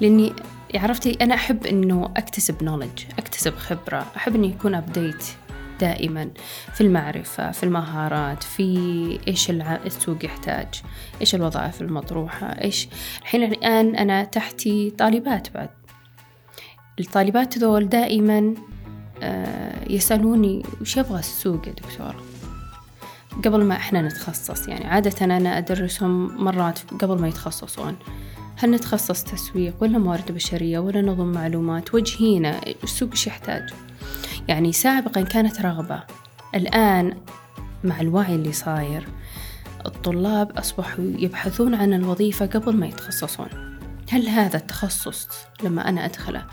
لأني 0.00 0.32
عرفتي 0.74 1.18
أنا 1.20 1.34
أحب 1.34 1.66
إنه 1.66 2.10
أكتسب 2.16 2.62
نولج 2.62 3.04
أكتسب 3.18 3.56
خبرة. 3.56 4.06
أحب 4.16 4.34
إني 4.34 4.48
يكون 4.48 4.74
أبديت 4.74 5.24
دائما 5.82 6.30
في 6.74 6.80
المعرفة 6.80 7.50
في 7.50 7.62
المهارات 7.62 8.42
في 8.42 9.18
إيش 9.28 9.50
السوق 9.50 10.24
يحتاج 10.24 10.82
إيش 11.20 11.34
الوظائف 11.34 11.82
المطروحة 11.82 12.46
إيش 12.46 12.88
الحين 13.20 13.42
الآن 13.42 13.96
أنا 13.96 14.24
تحتي 14.24 14.90
طالبات 14.90 15.54
بعد. 15.54 15.68
الطالبات 17.00 17.58
ذول 17.58 17.88
دائما 17.88 18.54
آه، 19.22 19.90
يسألوني 19.90 20.62
وش 20.80 20.96
يبغى 20.96 21.18
السوق 21.18 21.68
يا 21.68 21.72
دكتورة 21.72 22.22
قبل 23.44 23.64
ما 23.64 23.76
إحنا 23.76 24.02
نتخصص 24.02 24.68
يعني 24.68 24.84
عادة 24.84 25.24
أنا 25.24 25.58
أدرسهم 25.58 26.44
مرات 26.44 26.78
قبل 27.00 27.20
ما 27.20 27.28
يتخصصون. 27.28 27.96
هل 28.56 28.70
نتخصص 28.70 29.24
تسويق 29.24 29.74
ولا 29.80 29.98
موارد 29.98 30.32
بشرية 30.32 30.78
ولا 30.78 31.02
نظم 31.02 31.32
معلومات؟ 31.32 31.94
وجهينا 31.94 32.60
السوق 32.84 33.10
إيش 33.10 33.26
يحتاج؟ 33.26 33.62
يعني 34.48 34.72
سابقا 34.72 35.20
كانت 35.20 35.60
رغبة. 35.60 36.02
الآن 36.54 37.16
مع 37.84 38.00
الوعي 38.00 38.34
اللي 38.34 38.52
صاير 38.52 39.08
الطلاب 39.86 40.58
أصبحوا 40.58 41.04
يبحثون 41.04 41.74
عن 41.74 41.92
الوظيفة 41.92 42.46
قبل 42.46 42.76
ما 42.76 42.86
يتخصصون. 42.86 43.78
هل 44.10 44.28
هذا 44.28 44.56
التخصص 44.56 45.28
لما 45.62 45.88
أنا 45.88 46.04
أدخله 46.04 46.46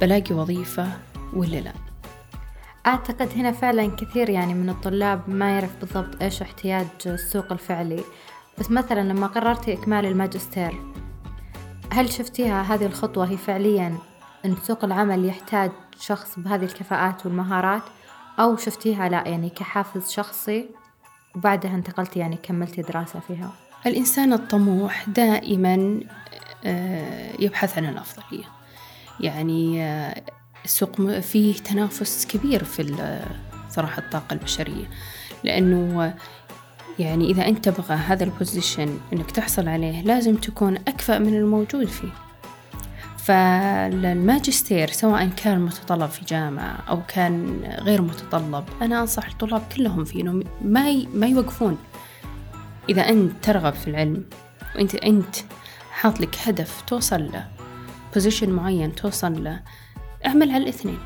بلاقي 0.00 0.34
وظيفة 0.34 0.88
ولا 1.32 1.56
لا؟ 1.56 1.72
أعتقد 2.86 3.28
هنا 3.36 3.52
فعلا 3.52 3.96
كثير 3.96 4.30
يعني 4.30 4.54
من 4.54 4.70
الطلاب 4.70 5.30
ما 5.30 5.50
يعرف 5.50 5.70
بالضبط 5.80 6.22
إيش 6.22 6.42
احتياج 6.42 6.86
السوق 7.06 7.52
الفعلي. 7.52 8.04
بس 8.58 8.70
مثلا 8.70 9.00
لما 9.00 9.26
قررتي 9.26 9.72
إكمال 9.72 10.06
الماجستير 10.06 10.72
هل 11.92 12.12
شفتيها 12.12 12.62
هذه 12.62 12.86
الخطوة 12.86 13.30
هي 13.30 13.36
فعليا 13.36 13.98
أن 14.44 14.56
سوق 14.62 14.84
العمل 14.84 15.24
يحتاج 15.24 15.70
شخص 16.00 16.38
بهذه 16.38 16.64
الكفاءات 16.64 17.26
والمهارات 17.26 17.82
أو 18.38 18.56
شفتيها 18.56 19.08
لا 19.08 19.28
يعني 19.28 19.50
كحافز 19.50 20.10
شخصي 20.10 20.68
وبعدها 21.34 21.74
انتقلتي 21.74 22.18
يعني 22.18 22.36
كملتي 22.42 22.82
دراسة 22.82 23.20
فيها. 23.20 23.52
الإنسان 23.86 24.32
الطموح 24.32 25.08
دائما 25.08 26.00
آه، 26.64 27.32
يبحث 27.38 27.78
عن 27.78 27.88
الأفضلية. 27.88 28.44
يعني 29.20 29.84
آه، 29.84 30.22
السوق 30.64 31.18
فيه 31.18 31.54
تنافس 31.54 32.26
كبير 32.26 32.64
في 32.64 32.96
صراحة 33.70 33.98
الطاقة 33.98 34.34
البشرية. 34.34 34.90
لأنه 35.44 36.14
يعني 36.98 37.30
إذا 37.30 37.48
أنت 37.48 37.68
تبغى 37.68 37.94
هذا 37.94 38.24
البوزيشن 38.24 38.98
إنك 39.12 39.30
تحصل 39.30 39.68
عليه 39.68 40.02
لازم 40.02 40.36
تكون 40.36 40.76
أكفأ 40.76 41.18
من 41.18 41.34
الموجود 41.34 41.86
فيه. 41.86 42.29
فالماجستير 43.24 44.90
سواء 44.90 45.28
كان 45.28 45.60
متطلب 45.60 46.10
في 46.10 46.24
جامعة 46.24 46.76
أو 46.88 47.02
كان 47.08 47.60
غير 47.82 48.02
متطلب 48.02 48.64
أنا 48.82 49.00
أنصح 49.00 49.26
الطلاب 49.26 49.62
كلهم 49.76 50.04
فيه 50.04 50.22
إنهم 50.22 50.42
ما 50.62 51.06
ما 51.14 51.26
يوقفون. 51.26 51.78
إذا 52.88 53.08
أنت 53.08 53.32
ترغب 53.42 53.74
في 53.74 53.90
العلم 53.90 54.24
وأنت 54.76 54.94
أنت 54.94 55.36
حاط 55.90 56.20
لك 56.20 56.38
هدف 56.44 56.82
توصل 56.86 57.32
له 57.32 57.48
position 58.14 58.50
معين 58.50 58.94
توصل 58.94 59.44
له 59.44 59.60
اعمل 60.26 60.50
على 60.50 60.62
الاثنين. 60.62 60.98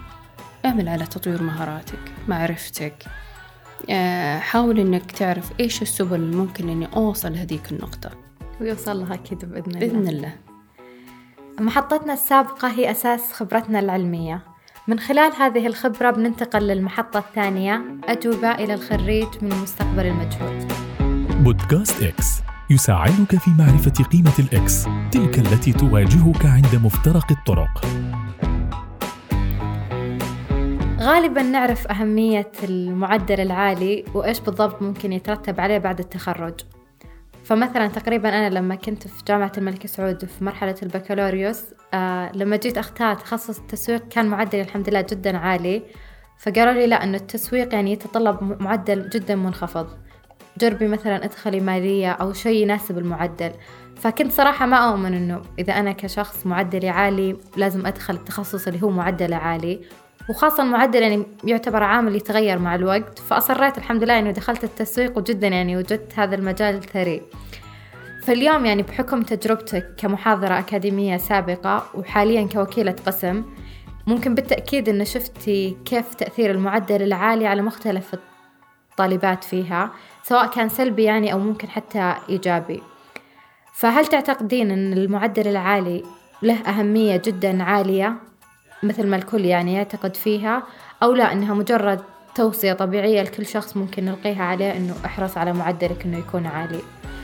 اعمل 0.64 0.88
على 0.88 1.06
تطوير 1.06 1.42
مهاراتك 1.42 2.12
معرفتك. 2.28 3.04
آه، 3.90 4.38
حاول 4.38 4.80
إنك 4.80 5.12
تعرف 5.12 5.52
إيش 5.60 5.82
السبل 5.82 6.16
اللي 6.16 6.36
ممكن 6.36 6.68
إني 6.68 6.88
أوصل 6.96 7.32
لهذيك 7.32 7.72
النقطة. 7.72 8.10
ويوصل 8.60 9.00
لها 9.00 9.16
كذا 9.16 9.48
بإذن 9.48 9.70
الله. 9.70 9.80
بإذن 9.80 10.08
الله. 10.08 10.53
محطتنا 11.60 12.12
السابقة 12.12 12.68
هي 12.68 12.90
أساس 12.90 13.32
خبرتنا 13.32 13.78
العلمية. 13.78 14.42
من 14.88 14.98
خلال 14.98 15.32
هذه 15.38 15.66
الخبرة 15.66 16.10
بننتقل 16.10 16.62
للمحطة 16.62 17.18
الثانية. 17.18 17.84
أجوبة 18.04 18.50
إلى 18.50 18.74
الخريج 18.74 19.28
من 19.42 19.52
المستقبل 19.52 20.06
المجهول. 20.06 20.66
بودكاست 21.44 22.02
إكس 22.02 22.42
يساعدك 22.70 23.36
في 23.36 23.50
معرفة 23.58 24.04
قيمة 24.04 24.32
الإكس 24.38 24.84
تلك 25.12 25.38
التي 25.38 25.72
تواجهك 25.72 26.46
عند 26.46 26.80
مفترق 26.84 27.26
الطرق. 27.30 27.84
غالبا 31.00 31.42
نعرف 31.42 31.86
أهمية 31.86 32.52
المعدل 32.64 33.40
العالي 33.40 34.04
وإيش 34.14 34.40
بالضبط 34.40 34.82
ممكن 34.82 35.12
يترتب 35.12 35.60
عليه 35.60 35.78
بعد 35.78 35.98
التخرج. 35.98 36.54
فمثلا 37.44 37.86
تقريبا 37.86 38.28
أنا 38.28 38.54
لما 38.54 38.74
كنت 38.74 39.08
في 39.08 39.22
جامعة 39.28 39.52
الملك 39.58 39.86
سعود 39.86 40.24
في 40.24 40.44
مرحلة 40.44 40.74
البكالوريوس 40.82 41.64
آه 41.94 42.32
لما 42.34 42.56
جيت 42.56 42.78
أختار 42.78 43.14
تخصص 43.14 43.58
التسويق 43.58 44.08
كان 44.08 44.26
معدلي 44.26 44.62
الحمد 44.62 44.88
لله 44.88 45.00
جدا 45.00 45.38
عالي. 45.38 45.82
فقالوا 46.38 46.72
لي 46.72 46.86
لا 46.86 47.04
أنه 47.04 47.16
التسويق 47.16 47.74
يعني 47.74 47.92
يتطلب 47.92 48.62
معدل 48.62 49.08
جدا 49.08 49.34
منخفض. 49.34 49.86
جربي 50.58 50.88
مثلا 50.88 51.24
ادخلي 51.24 51.60
مالية 51.60 52.12
أو 52.12 52.32
شيء 52.32 52.62
يناسب 52.62 52.98
المعدل. 52.98 53.52
فكنت 53.96 54.32
صراحة 54.32 54.66
ما 54.66 54.76
أؤمن 54.76 55.14
أنه 55.14 55.42
إذا 55.58 55.72
أنا 55.72 55.92
كشخص 55.92 56.46
معدلي 56.46 56.88
عالي 56.88 57.36
لازم 57.56 57.86
أدخل 57.86 58.14
التخصص 58.14 58.66
اللي 58.66 58.82
هو 58.82 58.90
معدله 58.90 59.36
عالي. 59.36 59.80
وخاصة 60.28 60.62
المعدل 60.62 61.02
يعني 61.02 61.26
يعتبر 61.44 61.82
عامل 61.82 62.16
يتغير 62.16 62.58
مع 62.58 62.74
الوقت 62.74 63.18
فأصريت 63.18 63.78
الحمد 63.78 64.04
لله 64.04 64.18
إنه 64.18 64.30
دخلت 64.30 64.64
التسويق 64.64 65.18
وجدا 65.18 65.48
يعني 65.48 65.76
وجدت 65.76 66.18
هذا 66.18 66.34
المجال 66.34 66.82
ثري. 66.82 67.22
فاليوم 68.22 68.66
يعني 68.66 68.82
بحكم 68.82 69.22
تجربتك 69.22 69.94
كمحاضرة 69.98 70.58
أكاديمية 70.58 71.16
سابقة 71.16 71.84
وحاليا 71.94 72.48
كوكيلة 72.52 72.96
قسم 73.06 73.44
ممكن 74.06 74.34
بالتأكيد 74.34 74.88
أن 74.88 75.04
شفتي 75.04 75.76
كيف 75.84 76.14
تأثير 76.14 76.50
المعدل 76.50 77.02
العالي 77.02 77.46
على 77.46 77.62
مختلف 77.62 78.14
الطالبات 78.90 79.44
فيها 79.44 79.90
سواء 80.22 80.46
كان 80.46 80.68
سلبي 80.68 81.04
يعني 81.04 81.32
أو 81.32 81.38
ممكن 81.38 81.68
حتى 81.68 82.14
إيجابي. 82.28 82.82
فهل 83.74 84.06
تعتقدين 84.06 84.70
أن 84.70 84.92
المعدل 84.92 85.48
العالي 85.48 86.02
له 86.42 86.54
أهمية 86.54 87.22
جدا 87.24 87.62
عالية؟ 87.62 88.16
مثل 88.84 89.06
ما 89.06 89.16
الكل 89.16 89.44
يعني 89.44 89.74
يعتقد 89.74 90.16
فيها 90.16 90.62
أو 91.02 91.12
لا 91.12 91.32
إنها 91.32 91.54
مجرد 91.54 92.00
توصية 92.34 92.72
طبيعية 92.72 93.22
لكل 93.22 93.46
شخص 93.46 93.76
ممكن 93.76 94.04
نلقيها 94.04 94.42
عليه 94.44 94.76
إنه 94.76 94.94
احرص 95.04 95.38
على 95.38 95.52
معدلك 95.52 96.04
إنه 96.04 96.18
يكون 96.18 96.46
عالي. 96.46 96.80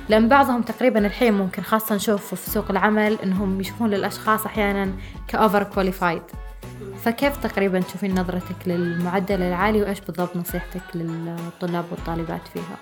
لأن 0.09 0.29
بعضهم 0.29 0.62
تقريبا 0.62 1.07
الحين 1.07 1.33
ممكن 1.33 1.62
خاصة 1.62 1.95
نشوف 1.95 2.35
في 2.35 2.50
سوق 2.50 2.71
العمل 2.71 3.19
إنهم 3.23 3.61
يشوفون 3.61 3.90
للأشخاص 3.90 4.47
أحيانا 4.47 4.93
كأوفر 5.29 5.62
كواليفايد 5.62 6.23
فكيف 7.02 7.37
تقريبا 7.37 7.81
تشوفين 7.81 8.21
نظرتك 8.21 8.57
للمعدل 8.67 9.43
العالي 9.43 9.83
وإيش 9.83 10.00
بالضبط 10.00 10.37
نصيحتك 10.37 10.83
للطلاب 10.95 11.85
والطالبات 11.90 12.49
فيها؟ 12.49 12.76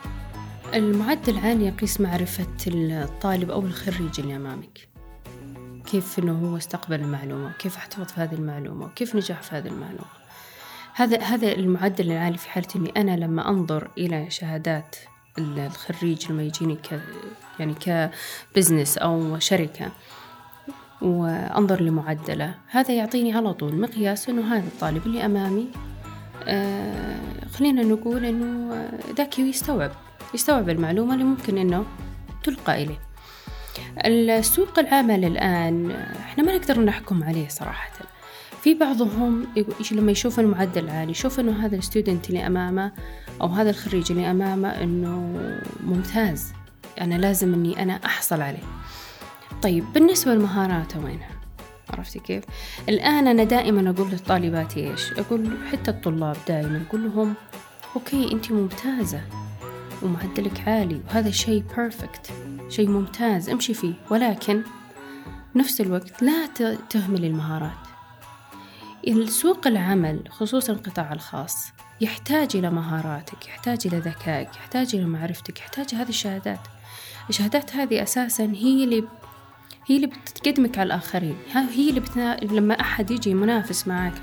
المعدل 0.75 1.39
العالي 1.39 1.67
يقيس 1.67 2.01
معرفة 2.01 2.47
الطالب 2.67 3.51
أو 3.51 3.61
الخريج 3.61 4.21
اللي 4.21 4.37
أمامك. 4.37 4.89
كيف 5.91 6.19
إنه 6.19 6.51
هو 6.51 6.57
استقبل 6.57 7.01
المعلومة 7.01 7.51
وكيف 7.51 7.77
أحتفظ 7.77 8.05
في 8.05 8.21
هذه 8.21 8.35
المعلومة 8.35 8.87
وكيف 8.87 9.17
نجح 9.17 9.43
في 9.43 9.57
هذه 9.57 9.67
المعلومة. 9.67 10.19
هذا 10.95 11.21
هذا 11.23 11.53
المعدل 11.53 12.13
العالي 12.13 12.39
في 12.39 12.51
حالة 12.51 12.67
إني 12.77 12.93
أنا 12.97 13.17
لما 13.17 13.49
أنظر 13.49 13.91
إلى 13.99 14.31
شهادات 14.31 14.97
الخريج 15.39 16.33
لما 16.33 16.43
يجيني 16.43 16.77
ك 16.77 17.01
يعني 17.59 17.75
كبزنس 17.75 18.99
أو 18.99 19.39
شركة 19.39 19.91
وأنظر 21.03 21.83
لمعدلة 21.83 22.55
هذا 22.67 22.95
يعطيني 22.95 23.33
على 23.33 23.53
طول 23.53 23.81
مقياس 23.81 24.29
إنه 24.29 24.55
هذا 24.55 24.67
الطالب 24.67 25.07
اللي 25.07 25.25
أمامي 25.25 25.69
آه 26.45 27.21
خلينا 27.55 27.83
نقول 27.83 28.25
إنه 28.25 28.89
ذكي 29.19 29.43
ويستوعب 29.43 29.91
يستوعب 30.35 30.69
المعلومة 30.69 31.15
اللي 31.15 31.25
ممكن 31.25 31.59
إنه 31.59 31.85
تلقى 32.45 32.83
إليه. 32.83 33.08
السوق 34.07 34.79
العمل 34.79 35.25
الآن 35.25 35.91
إحنا 36.21 36.45
ما 36.45 36.57
نقدر 36.57 36.81
نحكم 36.81 37.25
عليه 37.25 37.49
صراحة. 37.49 37.93
في 38.63 38.75
بعضهم 38.75 39.47
لما 39.93 40.13
يشوف 40.13 40.41
المعدل 40.41 40.85
العالي 40.85 41.11
يشوف 41.11 41.41
إنه 41.41 41.67
هذا 41.67 41.77
الستودنت 41.77 42.29
اللي 42.29 42.47
أمامه 42.47 42.93
أو 43.41 43.47
هذا 43.47 43.71
الخريج 43.71 44.13
اللي 44.13 44.31
أمامه 44.31 44.69
إنه 44.69 45.41
ممتاز. 45.81 46.53
أنا 47.01 47.15
لازم 47.15 47.55
إني 47.55 47.83
أنا 47.83 47.93
أحصل 47.93 48.41
عليه. 48.41 48.63
طيب 49.63 49.85
بالنسبة 49.93 50.35
للمهارات 50.35 50.97
وينها؟ 50.97 51.31
عرفتي 51.91 52.19
كيف؟ 52.19 52.45
الآن 52.89 53.29
أنا 53.29 53.45
دائما 53.45 53.91
أقول 53.91 54.11
لطالباتي 54.13 54.91
إيش؟ 54.91 55.13
أقول 55.13 55.51
حتى 55.73 55.91
الطلاب 55.91 56.37
دائما 56.49 56.83
أقول 56.89 57.05
لهم 57.05 57.35
okay 57.97 58.33
أنت 58.33 58.53
ممتازة 58.53 59.21
ومعدلك 60.03 60.69
عالي 60.69 61.01
وهذا 61.09 61.31
شيء 61.31 61.65
perfect 61.77 62.31
شيء 62.69 62.89
ممتاز 62.89 63.51
امشي 63.51 63.75
فيه. 63.75 63.95
ولكن 64.11 64.63
نفس 65.55 65.81
الوقت 65.81 66.23
لا 66.23 66.47
تهمل 66.91 67.25
المهارات. 67.25 67.89
السوق 69.09 69.67
العمل 69.67 70.21
خصوصا 70.31 70.73
القطاع 70.73 71.13
الخاص 71.13 71.73
يحتاج 72.01 72.57
إلى 72.57 72.71
مهاراتك 72.71 73.47
يحتاج 73.47 73.79
إلى 73.87 73.99
ذكائك 73.99 74.49
يحتاج 74.57 74.95
إلى 74.95 75.05
معرفتك 75.05 75.59
يحتاج 75.59 75.95
هذه 75.95 76.09
الشهادات. 76.09 76.61
الشهادات 77.29 77.77
هذه 77.77 78.03
أساسا 78.03 78.45
هي 78.45 78.85
اللي 78.85 79.05
هي 79.87 79.97
اللي 79.97 80.07
بتقدمك 80.07 80.79
على 80.79 80.87
الآخرين. 80.87 81.37
هي 81.55 81.89
اللي 81.89 82.01
بتنا... 82.01 82.37
لما 82.37 82.81
أحد 82.81 83.11
يجي 83.11 83.35
منافس 83.35 83.89
معك 83.89 84.15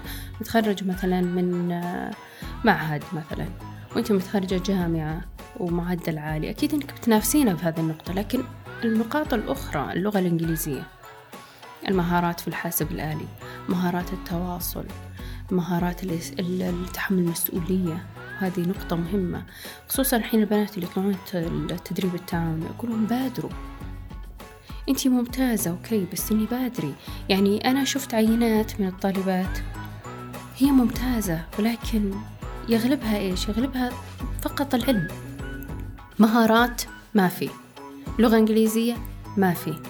متخرج 0.41 0.83
مثلا 0.83 1.21
من 1.21 1.67
معهد 2.63 3.03
مثلا 3.13 3.47
وأنت 3.95 4.11
متخرجة 4.11 4.61
جامعة 4.65 5.21
ومعدل 5.59 6.17
عالي. 6.17 6.49
أكيد 6.49 6.73
أنك 6.73 6.93
بتنافسينا 6.93 7.53
بهذه 7.53 7.79
النقطة 7.79 8.13
لكن 8.13 8.43
النقاط 8.83 9.33
الأخرى 9.33 9.93
اللغة 9.93 10.19
الإنجليزية 10.19 10.83
المهارات 11.87 12.39
في 12.39 12.47
الحاسب 12.47 12.91
الآلي 12.91 13.27
مهارات 13.69 14.13
التواصل 14.13 14.85
مهارات 15.51 16.03
التحمل 16.39 17.19
المسؤولية 17.19 18.05
هذه 18.39 18.59
نقطة 18.59 18.95
مهمة. 18.95 19.43
خصوصا 19.89 20.17
الحين 20.17 20.39
البنات 20.39 20.75
اللي 20.75 20.87
يطلعون 20.87 21.17
التدريب 21.71 22.15
التعاوني 22.15 22.65
أقول 22.65 22.91
لهم 22.91 23.05
بادروا. 23.05 23.51
أنتي 24.89 25.09
ممتازة 25.09 25.71
أوكي 25.71 26.05
بس 26.13 26.31
إني 26.31 26.45
بادري. 26.45 26.93
يعني 27.29 27.71
أنا 27.71 27.83
شفت 27.83 28.13
عينات 28.13 28.79
من 28.81 28.87
الطالبات 28.87 29.59
هي 30.57 30.71
ممتازة 30.71 31.45
ولكن 31.59 32.11
يغلبها 32.69 33.17
إيش؟ 33.17 33.49
يغلبها 33.49 33.89
فقط 34.41 34.75
العلم. 34.75 35.07
مهارات 36.19 36.81
ما 37.13 37.27
في. 37.27 37.49
لغة 38.19 38.37
إنجليزية 38.37 38.97
ما 39.37 39.53
في. 39.53 39.81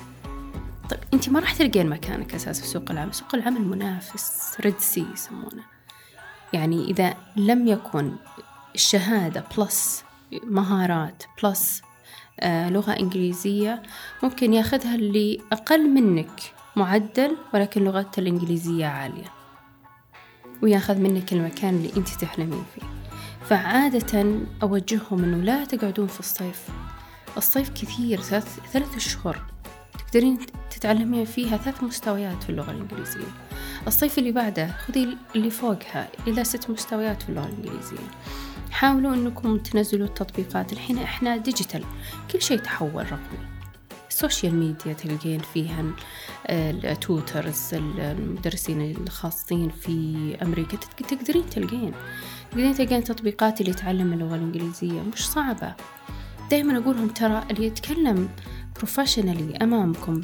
طيب 0.89 0.99
أنت 1.13 1.29
ما 1.29 1.39
راح 1.39 1.53
تلقين 1.53 1.89
مكانك 1.89 2.35
أساس 2.35 2.61
في 2.61 2.67
سوق 2.67 2.91
العمل. 2.91 3.13
سوق 3.13 3.35
العمل 3.35 3.61
منافس 3.61 4.57
red 4.61 4.79
sea 4.79 5.05
يسمونه. 5.13 5.63
يعني 6.53 6.85
إذا 6.85 7.13
لم 7.35 7.67
يكن 7.67 8.15
الشهادة 8.75 9.43
plus 9.57 10.03
مهارات 10.43 11.23
plus 11.43 11.81
آه 12.39 12.69
لغة 12.69 12.91
إنجليزية 12.91 13.83
ممكن 14.23 14.53
ياخذها 14.53 14.95
اللي 14.95 15.41
أقل 15.51 15.89
منك 15.89 16.41
معدل 16.75 17.37
ولكن 17.53 17.83
لغته 17.83 18.19
الإنجليزية 18.19 18.85
عالية. 18.85 19.31
وياخذ 20.63 20.97
منك 20.97 21.33
المكان 21.33 21.75
اللي 21.75 21.91
أنت 21.97 22.09
تحلمين 22.09 22.63
فيه. 22.75 23.04
فعادة 23.49 24.39
أوجههم 24.63 25.23
أنه 25.23 25.37
لا 25.37 25.65
تقعدون 25.65 26.07
في 26.07 26.19
الصيف. 26.19 26.67
الصيف 27.37 27.69
كثير 27.69 28.21
ثلاث, 28.21 28.59
ثلاث 28.73 28.95
أشهر. 28.95 29.41
تقدرين 29.99 30.39
تتعلمين 30.71 31.25
فيها 31.25 31.57
ثلاث 31.57 31.83
مستويات 31.83 32.43
في 32.43 32.49
اللغة 32.49 32.71
الإنجليزية. 32.71 33.27
الصيف 33.87 34.19
اللي 34.19 34.31
بعده 34.31 34.67
خذي 34.67 35.17
اللي 35.35 35.49
فوقها 35.49 36.07
إلى 36.27 36.43
ست 36.43 36.69
مستويات 36.69 37.21
في 37.21 37.29
اللغة 37.29 37.45
الإنجليزية. 37.45 38.07
حاولوا 38.71 39.13
أنكم 39.13 39.57
تنزلوا 39.57 40.07
التطبيقات. 40.07 40.73
الحين 40.73 40.97
إحنا 40.97 41.37
digital 41.37 41.83
كل 42.31 42.41
شيء 42.41 42.59
تحول 42.59 43.11
رقمي. 43.11 43.54
ال 44.15 44.21
social 44.21 44.55
media 44.55 44.93
تلقين 44.93 45.39
فيها 45.39 45.83
ال 46.49 46.67
tutors 46.67 47.73
المدرسين 47.73 48.81
الخاصين 48.81 49.69
في 49.69 50.37
أمريكا 50.41 50.77
تقدرين 50.77 51.49
تلقين 51.49 51.93
تقدرين 52.51 52.73
تلقين 52.73 53.03
تطبيقات 53.03 53.61
اللي 53.61 53.73
تعلم 53.73 54.13
اللغة 54.13 54.35
الإنجليزية 54.35 55.01
مش 55.01 55.29
صعبة. 55.29 55.73
دائما 56.51 56.77
أقولهم 56.77 57.07
ترى 57.07 57.43
اللي 57.51 57.65
يتكلم 57.67 58.29
بروفيشنالي 58.75 59.57
أمامكم 59.57 60.21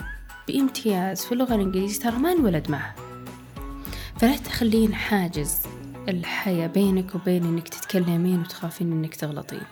بامتياز 0.47 1.25
في 1.25 1.31
اللغة 1.31 1.55
الإنجليزية 1.55 1.99
ترى 2.03 2.17
ما 2.17 2.31
انولد 2.31 2.71
معه. 2.71 2.95
فلا 4.17 4.37
تخلين 4.37 4.95
حاجز 4.95 5.57
الحياة 6.09 6.67
بينك 6.67 7.15
وبين 7.15 7.43
إنك 7.43 7.69
تتكلمين 7.69 8.39
وتخافين 8.39 8.91
إنك 8.91 9.15
تغلطين. 9.15 9.63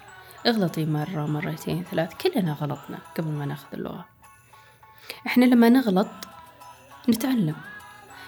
اغلطي 0.47 0.85
مرة 0.85 1.25
مرتين 1.25 1.83
ثلاث 1.91 2.13
كلنا 2.13 2.53
غلطنا 2.53 2.97
قبل 3.17 3.27
ما 3.27 3.45
ناخذ 3.45 3.67
اللغة. 3.73 4.05
إحنا 5.27 5.45
لما 5.45 5.69
نغلط 5.69 6.07
نتعلم. 7.09 7.55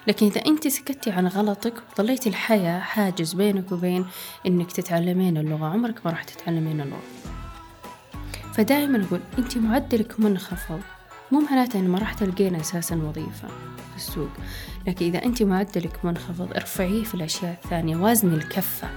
لكن 0.07 0.25
إذا 0.25 0.45
أنت 0.45 0.67
سكتي 0.67 1.11
عن 1.11 1.27
غلطك 1.27 1.73
وظليتي 1.93 2.29
الحياة 2.29 2.79
حاجز 2.79 3.33
بينك 3.33 3.71
وبين 3.71 4.05
إنك 4.47 4.71
تتعلمين 4.71 5.37
اللغة 5.37 5.65
عمرك 5.65 6.05
ما 6.05 6.11
راح 6.11 6.23
تتعلمين 6.23 6.81
اللغة. 6.81 7.01
فدائما 8.53 9.05
أقول 9.07 9.19
أنت 9.37 9.57
معدلك 9.57 10.19
منخفض 10.19 10.81
مو 11.31 11.39
معناته 11.39 11.79
إن 11.79 11.87
ما 11.87 11.99
راح 11.99 12.13
تلقين 12.13 12.55
أساسا 12.55 12.95
وظيفة 12.95 13.47
في 13.91 13.97
السوق. 13.97 14.29
لكن 14.87 15.05
إذا 15.05 15.25
أنت 15.25 15.43
معدلك 15.43 16.05
منخفض 16.05 16.53
ارفعيه 16.53 17.03
في 17.03 17.13
الأشياء 17.13 17.59
الثانية 17.63 17.97
وازني 17.97 18.35
الكفة. 18.35 18.89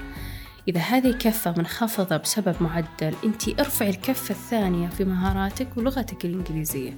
إذا 0.68 0.80
هذه 0.80 1.12
كفة 1.12 1.54
منخفضة 1.58 2.16
بسبب 2.16 2.54
معدل 2.60 3.14
أنت 3.24 3.48
ارفعي 3.48 3.90
الكفة 3.90 4.30
الثانية 4.30 4.88
في 4.88 5.04
مهاراتك 5.04 5.68
ولغتك 5.76 6.24
الإنجليزية. 6.24 6.92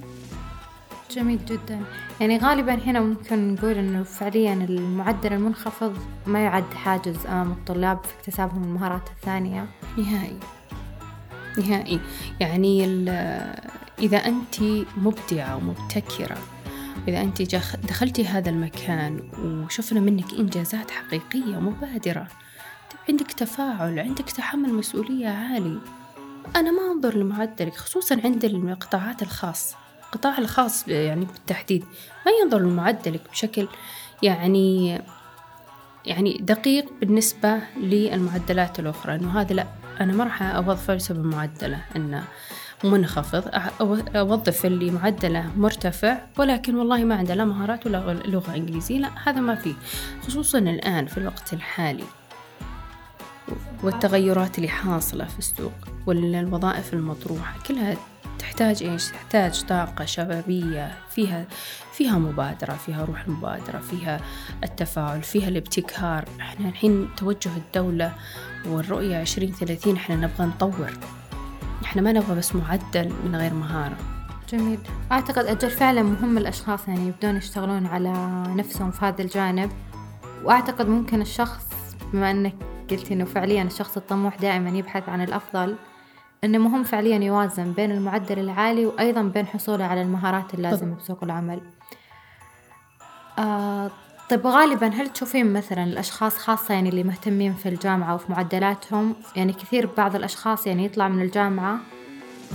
جميل 1.11 1.45
جدا. 1.45 1.81
يعني 2.21 2.37
غالبا 2.37 2.73
هنا 2.73 3.01
ممكن 3.01 3.53
نقول 3.53 3.71
إنه 3.73 4.03
فعليا 4.03 4.53
المعدل 4.53 5.33
المنخفض 5.33 5.97
ما 6.27 6.43
يعد 6.43 6.73
حاجز 6.73 7.25
امام 7.25 7.51
الطلاب 7.51 8.03
في 8.03 8.13
اكتسابهم 8.19 8.63
المهارات 8.63 9.09
الثانية. 9.09 9.65
نهائي. 9.97 10.39
نهائي. 11.57 11.99
يعني 12.39 12.85
إذا 13.99 14.17
أنت 14.17 14.61
مبدعة 14.97 15.55
ومبتكرة 15.55 16.37
إذا 17.07 17.21
أنت 17.21 17.41
دخلتي 17.87 18.25
هذا 18.25 18.49
المكان 18.49 19.19
وشفنا 19.65 19.99
منك 19.99 20.33
إنجازات 20.33 20.91
حقيقية 20.91 21.59
مبادرة 21.59 22.27
عندك 23.09 23.31
تفاعل 23.31 23.99
عندك 23.99 24.29
تحمل 24.29 24.73
مسؤولية 24.73 25.27
عالي 25.27 25.79
أنا 26.55 26.71
ما 26.71 26.91
أنظر 26.91 27.17
لمعدلك 27.17 27.75
خصوصا 27.75 28.21
عند 28.23 28.45
القطاعات 28.45 29.21
الخاص 29.21 29.75
القطاع 30.07 30.37
الخاص 30.37 30.87
يعني 30.87 31.25
بالتحديد 31.25 31.85
ما 32.25 32.31
ينظر 32.43 32.59
لمعدلك 32.59 33.21
بشكل 33.31 33.67
يعني 34.23 34.99
يعني 36.05 36.37
دقيق 36.41 36.85
بالنسبة 36.99 37.59
للمعدلات 37.77 38.79
الأخرى 38.79 39.15
إنه 39.15 39.41
هذا 39.41 39.53
لا 39.53 39.67
أنا 40.01 40.13
ما 40.13 40.23
راح 40.23 40.41
أوظفه 40.41 40.95
بسبب 40.95 41.25
معدله 41.25 41.81
إنه 41.95 42.23
منخفض 42.83 43.49
أوظف 44.15 44.65
اللي 44.65 44.91
معدله 44.91 45.51
مرتفع 45.57 46.17
ولكن 46.37 46.75
والله 46.75 47.03
ما 47.03 47.15
عنده 47.15 47.33
لا 47.33 47.45
مهارات 47.45 47.85
ولا 47.85 48.13
لغة 48.13 48.55
إنجليزية 48.55 48.99
لا 48.99 49.09
هذا 49.23 49.39
ما 49.39 49.55
فيه 49.55 49.73
خصوصا 50.27 50.59
الآن 50.59 51.05
في 51.05 51.17
الوقت 51.17 51.53
الحالي 51.53 52.03
والتغيرات 53.83 54.57
اللي 54.57 54.67
حاصلة 54.69 55.25
في 55.25 55.39
السوق 55.39 55.71
والوظائف 56.05 56.93
المطروحة 56.93 57.59
كلها 57.67 57.97
تحتاج 58.39 58.83
إيش؟ 58.83 59.07
تحتاج 59.11 59.63
طاقة 59.63 60.05
شبابية 60.05 60.97
فيها 61.09 61.45
فيها 61.93 62.17
مبادرة، 62.17 62.73
فيها 62.73 63.05
روح 63.05 63.25
المبادرة، 63.27 63.77
فيها 63.77 64.21
التفاعل، 64.63 65.21
فيها 65.23 65.47
الابتكار، 65.47 66.25
إحنا 66.39 66.69
الحين 66.69 67.09
توجه 67.17 67.49
والرؤية 68.65 69.17
عشرين 69.17 69.51
ثلاثين 69.51 69.95
إحنا 69.95 70.15
نبغى 70.15 70.45
نطور. 70.45 70.91
إحنا 71.83 72.01
ما 72.01 72.11
نبغى 72.11 72.35
بس 72.35 72.55
معدل 72.55 73.13
من 73.25 73.35
غير 73.35 73.53
مهارة. 73.53 73.97
جميل. 74.49 74.79
أعتقد 75.11 75.45
أجل 75.45 75.69
فعلا 75.69 76.03
مهم 76.03 76.37
الأشخاص 76.37 76.87
يعني 76.87 77.07
يبدون 77.07 77.35
يشتغلون 77.35 77.85
على 77.85 78.13
نفسهم 78.55 78.91
في 78.91 79.05
هذا 79.05 79.21
الجانب. 79.21 79.71
وأعتقد 80.43 80.87
ممكن 80.87 81.21
الشخص 81.21 81.65
بما 82.13 82.31
أنك 82.31 82.55
قلت 82.91 83.11
أنه 83.11 83.25
فعليا 83.25 83.63
الشخص 83.63 83.97
الطموح 83.97 84.37
دائما 84.37 84.69
يبحث 84.69 85.09
عن 85.09 85.21
الأفضل 85.21 85.75
أنه 86.43 86.57
مهم 86.57 86.83
فعليا 86.83 87.17
يوازن 87.17 87.71
بين 87.71 87.91
المعدل 87.91 88.39
العالي 88.39 88.85
وأيضا 88.85 89.21
بين 89.21 89.47
حصوله 89.47 89.85
على 89.85 90.01
المهارات 90.01 90.53
اللازمة 90.53 90.95
بسوق 90.95 91.23
العمل. 91.23 91.61
آه 93.39 93.91
طيب 94.29 94.47
غالبا 94.47 94.87
هل 94.87 95.09
تشوفين 95.09 95.53
مثلا 95.53 95.83
الأشخاص 95.83 96.37
خاصة 96.37 96.73
يعني 96.73 96.89
اللي 96.89 97.03
مهتمين 97.03 97.53
في 97.53 97.69
الجامعة 97.69 98.15
وفي 98.15 98.31
معدلاتهم؟ 98.31 99.15
يعني 99.35 99.53
كثير 99.53 99.89
بعض 99.97 100.15
الأشخاص 100.15 100.67
يعني 100.67 100.85
يطلع 100.85 101.07
من 101.07 101.21
الجامعة 101.21 101.77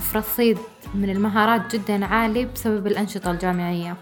في 0.01 0.17
رصيد 0.17 0.57
من 0.93 1.09
المهارات 1.09 1.75
جدا 1.75 2.05
عالي 2.05 2.45
بسبب 2.45 2.87
الأنشطة 2.87 3.31
الجامعية. 3.31 3.95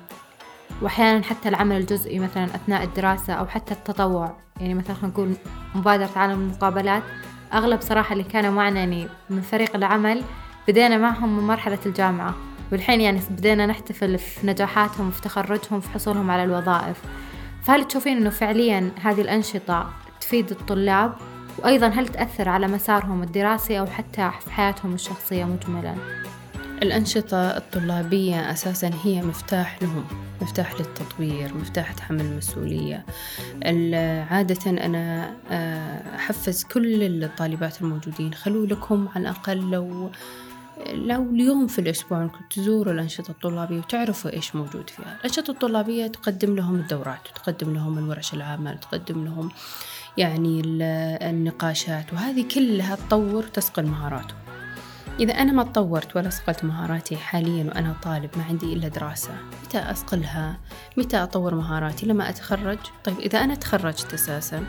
وأحيانا 0.82 1.24
حتى 1.24 1.50
العمل 1.50 1.78
الجزئي 1.78 2.20
مثلا 2.20 2.46
أثناء 2.46 2.84
الدراسة 2.84 3.34
أو 3.34 3.46
حتى 3.46 3.74
التطوع. 3.74 4.38
يعني 4.60 4.74
مثلا 4.74 4.96
نقول 5.04 5.34
مبادرة 5.76 6.10
عالم 6.16 6.42
المقابلات. 6.42 7.04
أغلب 7.54 7.82
صراحة 7.82 8.14
اللي 8.14 8.24
كانوا 8.24 8.52
معنا 8.52 8.80
يعني 8.80 9.08
من 9.30 9.42
فريق 9.42 9.76
العمل 9.76 10.22
بدينا 10.68 10.98
معهم 10.98 11.38
من 11.38 11.44
مرحلة 11.44 11.80
الجامعة 11.86 12.36
والحين 12.72 13.02
يعني 13.02 13.22
بدينا 13.30 13.66
نحتفل 13.66 14.18
في 14.18 14.48
نجاحاتهم 14.48 15.08
وفي 15.08 15.22
تخرجهم 15.22 15.80
في 15.80 15.90
حصولهم 15.90 16.32
على 16.32 16.44
الوظائف 16.44 17.02
فهل 17.64 17.88
تشوفين 17.88 18.18
أنه 18.18 18.30
فعليا 18.30 18.92
هذه 19.02 19.22
الأنشطة 19.22 19.90
تفيد 20.22 20.52
الطلاب 20.52 21.14
وأيضا 21.58 21.88
هل 21.88 22.08
تأثر 22.08 22.50
على 22.50 22.68
مسارهم 22.68 23.24
الدراسي 23.24 23.80
أو 23.80 23.86
حتى 23.86 24.32
في 24.46 24.52
حياتهم 24.52 24.94
الشخصية 24.94 25.46
مجملا؟ 25.46 25.96
الأنشطة 26.82 27.38
الطلابية 27.38 28.52
أساسا 28.52 28.92
هي 29.04 29.22
مفتاح 29.22 29.84
لهم 29.84 30.06
مفتاح 30.42 30.74
للتطوير 30.74 31.54
مفتاح 31.54 31.94
تحمل 31.94 32.22
المسؤولية. 32.22 33.06
عادة 34.30 34.72
أنا 34.72 35.34
آه، 35.52 36.16
أحفز 36.16 36.64
كل 36.64 37.24
الطالبات 37.24 37.82
الموجودين 37.82 38.34
خلوا 38.34 38.68
لكم 38.68 39.08
على 39.16 39.22
الأقل 39.22 39.72
لو 39.72 40.12
لو 40.94 41.30
اليوم 41.30 41.68
في 41.68 41.80
الأسبوع 41.80 42.22
أنكم 42.22 42.40
تزوروا 42.50 42.94
الأنشطة 42.94 43.32
الطلابية 43.32 43.78
وتعرفوا 43.78 44.34
إيش 44.34 44.56
موجود 44.56 44.90
فيها. 44.90 45.18
الأنشطة 45.20 45.52
الطلابية 45.52 46.08
تقدم 46.08 46.56
لهم 46.56 46.76
الدورات 46.76 47.30
وتقدم 47.32 47.74
لهم 47.74 47.98
الورش 47.98 48.34
العامة 48.34 48.72
وتقدم 48.72 49.26
لهم 49.26 49.52
يعني 50.18 50.62
النقاشات 51.22 52.14
وهذه 52.14 52.46
كلها 52.56 52.96
تطور 52.96 53.44
تسقل 53.44 53.86
مهاراتهم. 53.86 54.51
إذا 55.22 55.34
أنا 55.34 55.52
ما 55.52 55.64
تطورت 55.64 56.16
ولا 56.16 56.30
صقلت 56.30 56.64
مهاراتي 56.64 57.18
حاليا 57.18 57.64
وأنا 57.64 57.96
طالب 58.04 58.30
ما 58.38 58.44
عندي 58.44 58.74
إلا 58.74 58.88
دراسة 58.88 59.38
متى 59.66 59.78
أصقلها؟ 59.78 60.58
متى 60.98 61.18
أطور 61.18 61.56
مهاراتي؟ 61.56 62.06
لما 62.06 62.30
أتخرج؟ 62.30 62.78
طيب 63.04 63.20
إذا 63.20 63.40
أنا 63.40 63.56
تخرجت 63.56 64.14
أساسا 64.14 64.66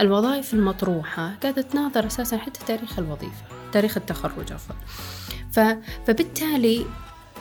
الوظائف 0.00 0.54
المطروحة 0.54 1.34
قاعدة 1.42 1.62
تناظر 1.62 2.06
أساسا 2.06 2.36
حتى 2.36 2.60
تاريخ 2.66 2.98
الوظيفة 2.98 3.44
تاريخ 3.72 3.96
التخرج 3.96 4.52
عفوا. 4.52 4.76
فبالتالي 6.06 6.86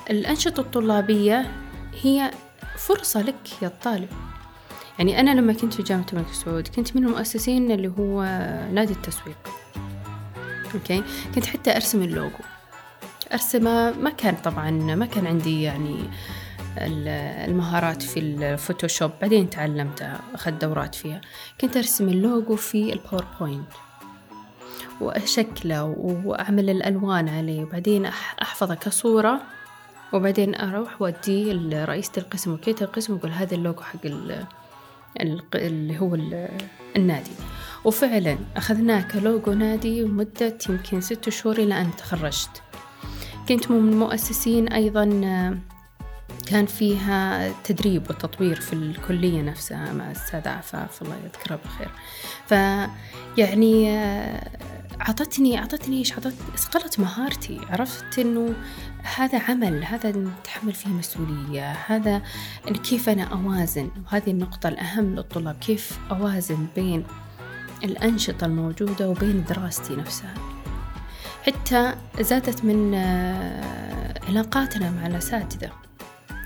الأنشطة 0.09 0.61
الطلابية 0.61 1.51
هي 2.01 2.31
فرصة 2.77 3.21
لك 3.21 3.61
يا 3.61 3.67
الطالب. 3.67 4.09
يعني 4.99 5.19
أنا 5.19 5.31
لما 5.31 5.53
كنت 5.53 5.73
في 5.73 5.83
جامعة 5.83 6.05
الملك 6.13 6.33
سعود 6.33 6.67
كنت 6.67 6.95
من 6.95 7.05
المؤسسين 7.05 7.71
اللي 7.71 7.87
هو 7.99 8.23
نادي 8.73 8.93
التسويق. 8.93 9.37
okay. 10.77 11.03
كنت 11.35 11.45
حتى 11.45 11.75
أرسم 11.75 12.01
اللوجو. 12.01 12.43
أرسمه 13.33 13.91
ما 13.91 14.09
كان 14.09 14.35
طبعا 14.35 14.71
ما 14.71 15.05
كان 15.05 15.27
عندي 15.27 15.63
يعني 15.63 15.97
المهارات 17.47 18.01
في 18.01 18.19
ال 18.19 18.28
Photoshop. 18.28 19.11
بعدين 19.21 19.49
تعلمتها 19.49 20.19
أخذت 20.33 20.61
دورات 20.61 20.95
فيها. 20.95 21.21
كنت 21.61 21.77
أرسم 21.77 22.09
اللوجو 22.09 22.55
في 22.55 22.93
ال 22.93 23.00
PowerPoint 23.00 23.67
وأشكله 25.01 25.83
وأعمل 26.25 26.69
الألوان 26.69 27.29
عليه. 27.29 27.63
وبعدين 27.63 28.05
أحفظه 28.41 28.75
كصورة. 28.75 29.41
وبعدين 30.13 30.55
أروح 30.55 31.01
وأديه 31.01 31.53
لرئيسة 31.53 32.11
القسم. 32.17 32.53
وكيلة 32.53 32.81
القسم 32.81 33.13
وأقول 33.13 33.31
هذا 33.31 33.55
اللوجو 33.55 33.81
حق 33.81 34.05
اللي 35.55 35.99
هو 35.99 36.15
النادي. 36.95 37.31
وفعلا 37.87 38.37
أخذناه 38.55 39.01
كلوجو 39.01 39.53
نادي 39.53 40.03
مدة 40.03 40.57
يمكن 40.69 41.01
ست 41.01 41.29
شهور 41.29 41.57
إلى 41.57 41.81
أن 41.81 41.95
تخرجت. 41.97 42.61
كنت 43.49 43.71
من 43.71 43.89
المؤسسين 43.89 44.67
أيضا 44.67 45.05
كان 46.47 46.65
فيها 46.65 47.51
تدريب 47.63 48.09
وتطوير 48.09 48.55
في 48.55 48.73
الكلية 48.73 49.41
نفسها 49.41 49.93
مع 49.93 50.11
الأستاذ 50.11 50.47
عفاف 50.47 51.01
الله 51.01 51.15
يذكره 51.25 51.59
بخير 51.65 51.89
فيعني 52.47 53.97
أعطتني 55.01 55.59
أعطتني 55.59 55.97
إيش؟ 55.97 56.13
أعطت 56.13 56.33
اسقلت 56.55 56.99
مهارتي. 56.99 57.59
عرفت 57.69 58.19
إنه 58.19 58.53
هذا 59.17 59.39
عمل 59.39 59.83
هذا 59.83 60.11
نتحمل 60.11 60.73
فيه 60.73 60.89
مسؤولية 60.89 61.71
هذا 61.71 62.21
كيف 62.83 63.09
أنا 63.09 63.23
أوازن. 63.23 63.91
وهذه 64.05 64.31
النقطة 64.31 64.69
الأهم 64.69 65.15
للطلاب 65.15 65.55
كيف 65.55 65.99
أوازن 66.11 66.67
بين 66.75 67.03
الأنشطة 67.83 68.45
الموجودة 68.45 69.09
وبين 69.09 69.43
دراستي 69.49 69.95
نفسها. 69.95 70.33
حتى 71.45 71.95
زادت 72.19 72.65
من 72.65 72.93
آه، 72.93 74.19
علاقاتنا 74.27 74.91
مع 74.91 75.07
الأساتذة. 75.07 75.71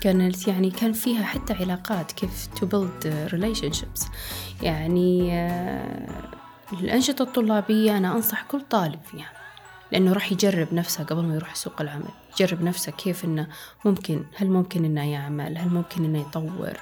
كانت 0.00 0.48
يعني 0.48 0.70
كان 0.70 0.92
فيها 0.92 1.22
حتى 1.22 1.52
علاقات 1.52 2.12
كيف 2.12 2.48
to 2.54 2.66
build 2.66 3.06
relationships. 3.32 4.06
يعني 4.62 5.32
آه، 5.32 6.08
الأنشطة 6.72 7.22
الطلابية 7.22 7.96
أنا 7.96 8.12
أنصح 8.16 8.42
كل 8.42 8.60
طالب 8.60 9.00
فيها 9.10 9.32
لأنه 9.92 10.12
راح 10.12 10.32
يجرب 10.32 10.74
نفسه 10.74 11.04
قبل 11.04 11.22
ما 11.22 11.34
يروح 11.34 11.54
سوق 11.54 11.80
العمل. 11.80 12.08
يجرب 12.40 12.62
نفسه 12.62 12.92
كيف 12.92 13.24
إنه 13.24 13.46
ممكن 13.84 14.24
هل 14.36 14.50
ممكن 14.50 14.84
إنه 14.84 15.12
يعمل؟ 15.12 15.58
هل 15.58 15.68
ممكن 15.68 16.04
إنه 16.04 16.20
يطور؟ 16.20 16.78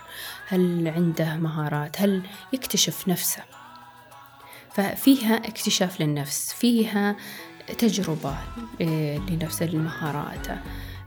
هل 0.49 0.89
عنده 0.89 1.37
مهارات؟ 1.37 2.01
هل 2.01 2.23
يكتشف 2.53 3.09
نفسه؟ 3.09 3.43
ففيها 4.73 5.35
اكتشاف 5.35 6.01
للنفس 6.01 6.53
فيها 6.53 7.17
تجربة 7.79 8.35
آه، 8.81 9.19
لنفس 9.19 9.63
المهارات 9.63 10.47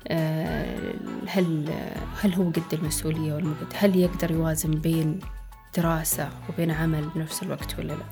آه، 0.07 0.93
هل 1.27 1.73
هل 2.21 2.33
هو 2.33 2.49
قد 2.49 2.73
المسؤولية 2.73 3.33
ولا 3.33 3.45
قد 3.61 3.73
هل 3.75 3.95
يقدر 3.95 4.31
يوازن 4.31 4.71
بين 4.71 5.19
دراسة 5.77 6.29
وبين 6.49 6.71
عمل 6.71 7.09
بنفس 7.15 7.43
الوقت 7.43 7.79
ولا 7.79 7.93
لا؟ 7.93 8.05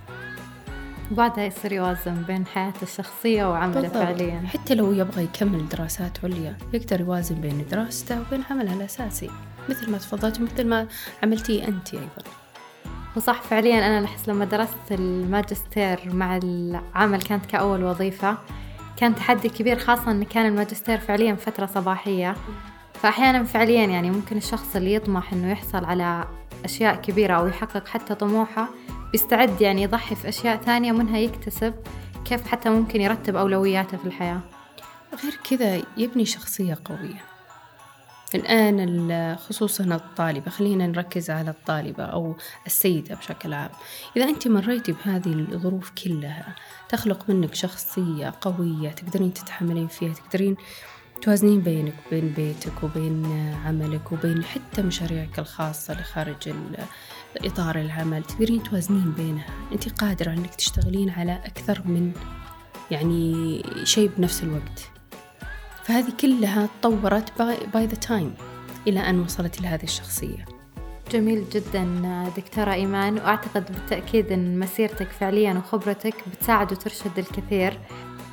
وبعدها 1.11 1.45
يصير 1.45 1.71
يوازن 1.71 2.23
بين 2.27 2.45
حياته 2.45 2.83
الشخصية 2.83 3.51
وعمله 3.51 3.87
فعليا. 3.87 4.43
حتى 4.47 4.75
لو 4.75 4.93
يبغى 4.93 5.23
يكمل 5.23 5.69
دراسات 5.69 6.25
عليا 6.25 6.57
يقدر 6.73 7.01
يوازن 7.01 7.41
بين 7.41 7.65
دراسته 7.71 8.21
وبين 8.21 8.43
عمله 8.49 8.73
الأساسي 8.73 9.29
مثل 9.69 9.91
ما 9.91 9.97
تفضلت 9.97 10.41
مثل 10.41 10.67
ما 10.67 10.87
عملتي 11.23 11.67
أنت 11.67 11.93
أيضا. 11.93 12.40
وصح 13.15 13.41
فعليا 13.41 13.87
أنا 13.87 14.05
أحس 14.05 14.29
لما 14.29 14.45
درست 14.45 14.91
الماجستير 14.91 15.99
مع 16.05 16.37
العمل 16.37 17.21
كانت 17.21 17.45
كأول 17.45 17.83
وظيفة 17.83 18.37
كان 18.97 19.15
تحدي 19.15 19.49
كبير 19.49 19.79
خاصة 19.79 20.11
أن 20.11 20.23
كان 20.23 20.45
الماجستير 20.45 20.97
فعليا 20.97 21.35
فترة 21.35 21.65
صباحية. 21.65 22.35
فأحيانا 22.93 23.43
فعليا 23.43 23.85
يعني 23.85 24.11
ممكن 24.11 24.37
الشخص 24.37 24.75
اللي 24.75 24.93
يطمح 24.93 25.33
أنه 25.33 25.51
يحصل 25.51 25.85
على 25.85 26.27
أشياء 26.65 26.95
كبيرة 26.95 27.33
أو 27.33 27.47
يحقق 27.47 27.87
حتى 27.87 28.15
طموحه 28.15 28.67
بيستعد 29.11 29.61
يعني 29.61 29.83
يضحي 29.83 30.15
في 30.15 30.29
أشياء 30.29 30.57
ثانية 30.57 30.91
منها 30.91 31.17
يكتسب 31.17 31.73
كيف 32.25 32.47
حتى 32.47 32.69
ممكن 32.69 33.01
يرتب 33.01 33.35
أولوياته 33.35 33.97
في 33.97 34.05
الحياة. 34.05 34.39
غير 35.23 35.39
كذا 35.49 35.81
يبني 35.97 36.25
شخصية 36.25 36.77
قوية. 36.85 37.30
الآن 38.37 39.35
خصوصا 39.35 39.83
الطالبة 39.83 40.51
خلينا 40.51 40.87
نركز 40.87 41.29
على 41.29 41.49
الطالبة 41.49 42.03
أو 42.03 42.35
السيدة 42.65 43.15
بشكل 43.15 43.53
عام. 43.53 43.69
إذا 44.17 44.25
أنت 44.25 44.47
مريتي 44.47 44.91
بهذه 44.91 45.33
الظروف 45.33 45.91
كلها 46.03 46.55
تخلق 46.89 47.29
منك 47.29 47.55
شخصية 47.55 48.33
قوية 48.41 48.89
تقدرين 48.89 49.33
تتحملين 49.33 49.87
فيها 49.87 50.13
تقدرين 50.13 50.55
توازنين 51.21 51.61
بينك 51.61 51.93
وبين 52.07 52.29
بيتك 52.29 52.83
وبين 52.83 53.25
عملك 53.65 54.11
وبين 54.11 54.43
حتى 54.43 54.81
مشاريعك 54.81 55.39
الخاصة 55.39 56.01
لخارج 56.01 56.53
إطار 57.37 57.79
العمل 57.79 58.23
تقدرين 58.23 58.63
توازنين 58.63 59.11
بينها. 59.11 59.49
أنت 59.71 59.89
قادرة 60.01 60.31
أنك 60.31 60.55
تشتغلين 60.55 61.09
على 61.09 61.41
أكثر 61.45 61.81
من 61.85 62.11
يعني 62.91 63.63
شيء 63.83 64.11
بنفس 64.17 64.43
الوقت. 64.43 65.00
فهذه 65.83 66.11
كلها 66.21 66.67
تطورت 66.81 67.41
by 67.73 67.85
the 67.85 67.95
time 67.95 68.33
إلى 68.87 68.99
أن 68.99 69.19
وصلت 69.19 69.61
لهذه 69.61 69.83
الشخصية. 69.83 70.45
جميل 71.11 71.45
جدا 71.51 71.85
دكتورة 72.37 72.73
إيمان 72.73 73.17
وأعتقد 73.17 73.65
بالتأكيد 73.71 74.31
أن 74.31 74.59
مسيرتك 74.59 75.07
فعليا 75.07 75.53
وخبرتك 75.53 76.15
بتساعد 76.31 76.71
وترشد 76.71 77.17
الكثير. 77.17 77.79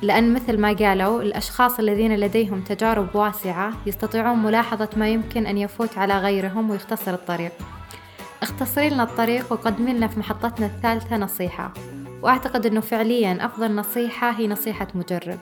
لأن 0.01 0.33
مثل 0.33 0.57
ما 0.57 0.73
قالوا 0.73 1.21
الأشخاص 1.21 1.79
الذين 1.79 2.15
لديهم 2.15 2.61
تجارب 2.61 3.15
واسعة 3.15 3.73
يستطيعون 3.85 4.39
ملاحظة 4.39 4.89
ما 4.97 5.09
يمكن 5.09 5.45
أن 5.45 5.57
يفوت 5.57 5.97
على 5.97 6.19
غيرهم 6.19 6.69
ويختصر 6.69 7.13
الطريق. 7.13 7.51
اختصري 8.41 8.89
لنا 8.89 9.03
الطريق 9.03 9.51
وقدمي 9.51 9.93
لنا 9.93 10.07
في 10.07 10.19
محطتنا 10.19 10.65
الثالثة 10.65 11.17
نصيحة. 11.17 11.73
وأعتقد 12.21 12.65
أنه 12.65 12.81
فعليا 12.81 13.45
أفضل 13.45 13.75
نصيحة 13.75 14.31
هي 14.31 14.47
نصيحة 14.47 14.87
مجرب. 14.95 15.39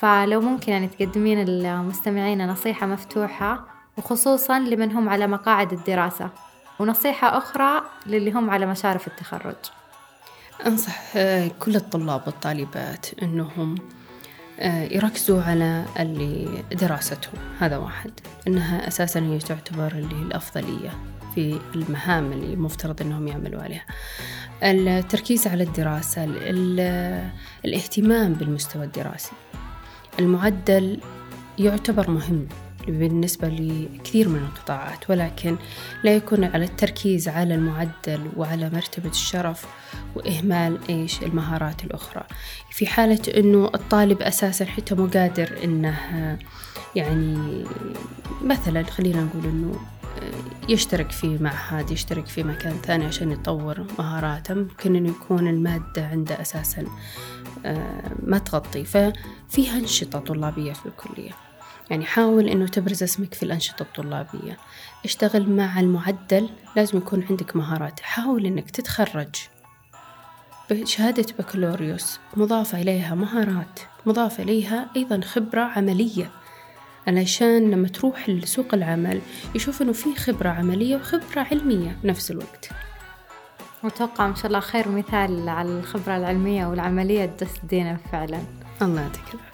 فلو 0.00 0.40
ممكن 0.40 0.72
يعني 0.72 0.88
تقدمين 0.88 1.48
المستمعين 1.48 2.46
نصيحة 2.48 2.86
مفتوحة 2.86 3.66
وخصوصا 3.98 4.58
لمن 4.58 4.92
هم 4.92 5.08
على 5.08 5.26
مقاعد 5.26 5.72
الدراسة 5.72 6.30
ونصيحة 6.78 7.38
أخرى 7.38 7.82
للي 8.06 8.32
هم 8.32 8.50
على 8.50 8.66
مشارف 8.66 9.06
التخرج. 9.06 9.56
أنصح 10.66 11.16
آه، 11.16 11.50
كل 11.60 11.76
الطلاب 11.76 12.22
والطالبات 12.26 13.06
أنهم 13.22 13.74
آه، 14.60 14.82
يركزوا 14.82 15.42
على 15.42 15.84
اللي 15.98 16.64
دراستهم. 16.72 17.34
هذا 17.58 17.76
واحد. 17.76 18.10
إنها 18.48 18.88
أساسا 18.88 19.20
هي 19.20 19.38
تعتبر 19.38 19.92
اللي 19.92 20.22
الأفضلية 20.22 20.90
في 21.34 21.60
المهام 21.74 22.32
اللي 22.32 22.56
مفترض 22.56 23.02
أنهم 23.02 23.28
يعملوا 23.28 23.62
عليها. 23.62 23.84
التركيز 24.62 25.46
على 25.46 25.62
الدراسة 25.62 26.24
الاهتمام 27.64 28.32
بالمستوى 28.32 28.84
الدراسي. 28.84 29.32
المعدل 30.20 31.00
يعتبر 31.58 32.10
مهم 32.10 32.46
بالنسبة 32.88 33.48
لكثير 33.48 34.28
من 34.28 34.38
القطاعات 34.38 35.10
ولكن 35.10 35.56
لا 36.04 36.16
يكون 36.16 36.44
على 36.44 36.64
التركيز 36.64 37.28
على 37.28 37.54
المعدل 37.54 38.30
وعلى 38.36 38.70
مرتبة 38.70 39.10
الشرف 39.10 39.66
وإهمال 40.14 40.78
إيش؟ 40.88 41.22
المهارات 41.22 41.84
الأخرى. 41.84 42.24
في 42.70 42.86
حالة 42.86 43.20
أنه 43.36 43.70
الطالب 43.74 44.22
أساسا 44.22 44.64
حتى 44.64 44.94
مو 44.94 45.06
قادر 45.06 45.58
أنه 45.64 45.98
يعني 46.96 47.64
مثلا 48.42 48.82
خلينا 48.82 49.22
نقول 49.22 49.44
أنه 49.44 49.80
يشترك 50.68 51.10
في 51.10 51.38
معهد 51.38 51.90
يشترك 51.90 52.26
في 52.26 52.42
مكان 52.42 52.76
ثاني 52.82 53.04
عشان 53.04 53.32
يطور 53.32 53.86
مهاراته 53.98 54.54
ممكن 54.54 54.96
أنه 54.96 55.08
يكون 55.08 55.48
المادة 55.48 56.06
عنده 56.06 56.40
أساسا 56.40 56.80
آه، 56.80 56.86
ما 58.22 58.38
تغطي 58.38 58.84
ففيها 58.84 59.78
أنشطة 59.78 60.18
طلابية 60.18 60.72
في 60.72 60.86
الكلية. 60.86 61.30
يعني 61.90 62.04
حاول 62.04 62.48
أنه 62.48 62.66
تبرز 62.66 63.02
اسمك 63.02 63.34
في 63.34 63.42
الأنشطة 63.42 63.82
الطلابية. 63.82 64.56
اشتغل 65.04 65.50
مع 65.50 65.80
المعدل 65.80 66.48
لازم 66.76 66.98
يكون 66.98 67.24
عندك 67.30 67.56
مهارات. 67.56 68.00
حاول 68.00 68.46
أنك 68.46 68.70
تتخرج 68.70 69.28
بشهادة 70.70 71.26
بكالوريوس 71.38 72.18
مضافة 72.36 72.80
إليها 72.80 73.14
مهارات 73.14 73.80
مضافة 74.06 74.42
إليها 74.42 74.90
أيضا 74.96 75.20
خبرة 75.20 75.60
عملية. 75.60 76.30
علشان 77.06 77.70
لما 77.70 77.88
تروح 77.88 78.28
لسوق 78.28 78.74
العمل 78.74 79.20
يشوف 79.54 79.82
إنه 79.82 79.92
في 79.92 80.14
خبرة 80.14 80.48
عملية 80.48 80.96
وخبرة 80.96 81.40
علمية 81.40 81.96
بنفس 82.02 82.30
الوقت. 82.30 82.70
وأتوقع 83.84 84.26
إن 84.26 84.36
شاء 84.36 84.46
الله 84.46 84.60
خير 84.60 84.88
مثال 84.88 85.48
على 85.48 85.68
الخبرة 85.68 86.16
العلمية 86.16 86.66
والعملية 86.66 87.26
تدس 87.26 87.58
دينا 87.68 87.98
فعلا. 88.12 88.40
الله 88.82 89.00
يعطيك 89.00 89.22
العافية. 89.34 89.50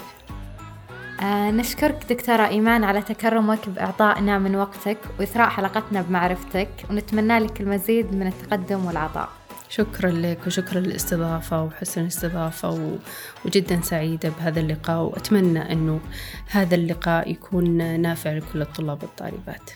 آه 1.20 1.50
نشكرك 1.50 2.04
دكتورة 2.08 2.46
إيمان 2.46 2.84
على 2.84 3.02
تكرمك 3.02 3.68
بإعطائنا 3.68 4.38
من 4.38 4.56
وقتك 4.56 4.98
وإثراء 5.18 5.48
حلقتنا 5.48 6.02
بمعرفتك 6.02 6.68
ونتمنى 6.90 7.38
لك 7.38 7.60
المزيد 7.60 8.14
من 8.14 8.26
التقدم 8.26 8.84
والعطاء. 8.84 9.28
شكرا 9.68 10.10
لك 10.10 10.38
وشكرا 10.46 10.80
للاستضافة 10.80 11.62
وحسن 11.62 12.00
الاستضافة 12.00 12.70
و... 12.70 12.96
وجدا 13.44 13.80
سعيدة 13.80 14.28
بهذا 14.28 14.60
اللقاء 14.60 15.02
وأتمنى 15.02 15.72
أنه 15.72 16.00
هذا 16.50 16.74
اللقاء 16.74 17.30
يكون 17.30 18.00
نافع 18.00 18.32
لكل 18.32 18.62
الطلاب 18.62 19.02
والطالبات. 19.02 19.70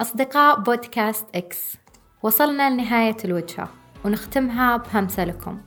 أصدقاء 0.00 0.60
بودكاست 0.60 1.26
إكس. 1.34 1.76
وصلنا 2.22 2.70
لنهاية 2.70 3.16
الوجهة 3.24 3.68
ونختمها 4.04 4.76
بهمسة 4.76 5.24
لكم. 5.24 5.58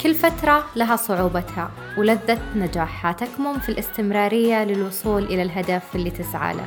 كل 0.00 0.14
فترة 0.14 0.64
لها 0.76 0.96
صعوبتها 0.96 1.70
ولذة 1.98 2.38
نجاحها 2.56 3.12
تكمن 3.12 3.58
في 3.58 3.68
الاستمرارية 3.68 4.64
للوصول 4.64 5.24
إلى 5.24 5.42
الهدف 5.42 5.96
اللي 5.96 6.10
تسعى 6.10 6.54
له. 6.54 6.66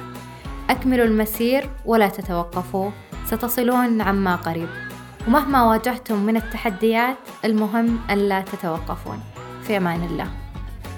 أكملوا 0.69 1.05
المسير 1.05 1.69
ولا 1.85 2.07
تتوقفوا 2.07 2.91
ستصلون 3.25 4.01
عما 4.01 4.35
قريب. 4.35 4.69
ومهما 5.27 5.63
واجهتم 5.63 6.25
من 6.25 6.37
التحديات 6.37 7.17
المهم 7.45 7.99
ألا 8.09 8.41
تتوقفون. 8.41 9.19
في 9.63 9.77
أمان 9.77 10.03
الله. 10.03 10.31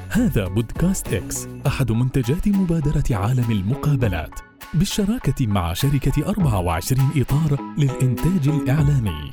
هذا 0.09 0.47
بودكاست 0.47 1.13
إكس 1.13 1.47
أحد 1.67 1.91
منتجات 1.91 2.47
مبادرة 2.47 3.03
عالم 3.11 3.51
المقابلات. 3.51 4.48
بالشراكة 4.73 5.47
مع 5.47 5.73
شركة 5.73 6.29
24 6.29 7.11
إطار 7.15 7.59
للإنتاج 7.77 8.47
الإعلامي. 8.47 9.31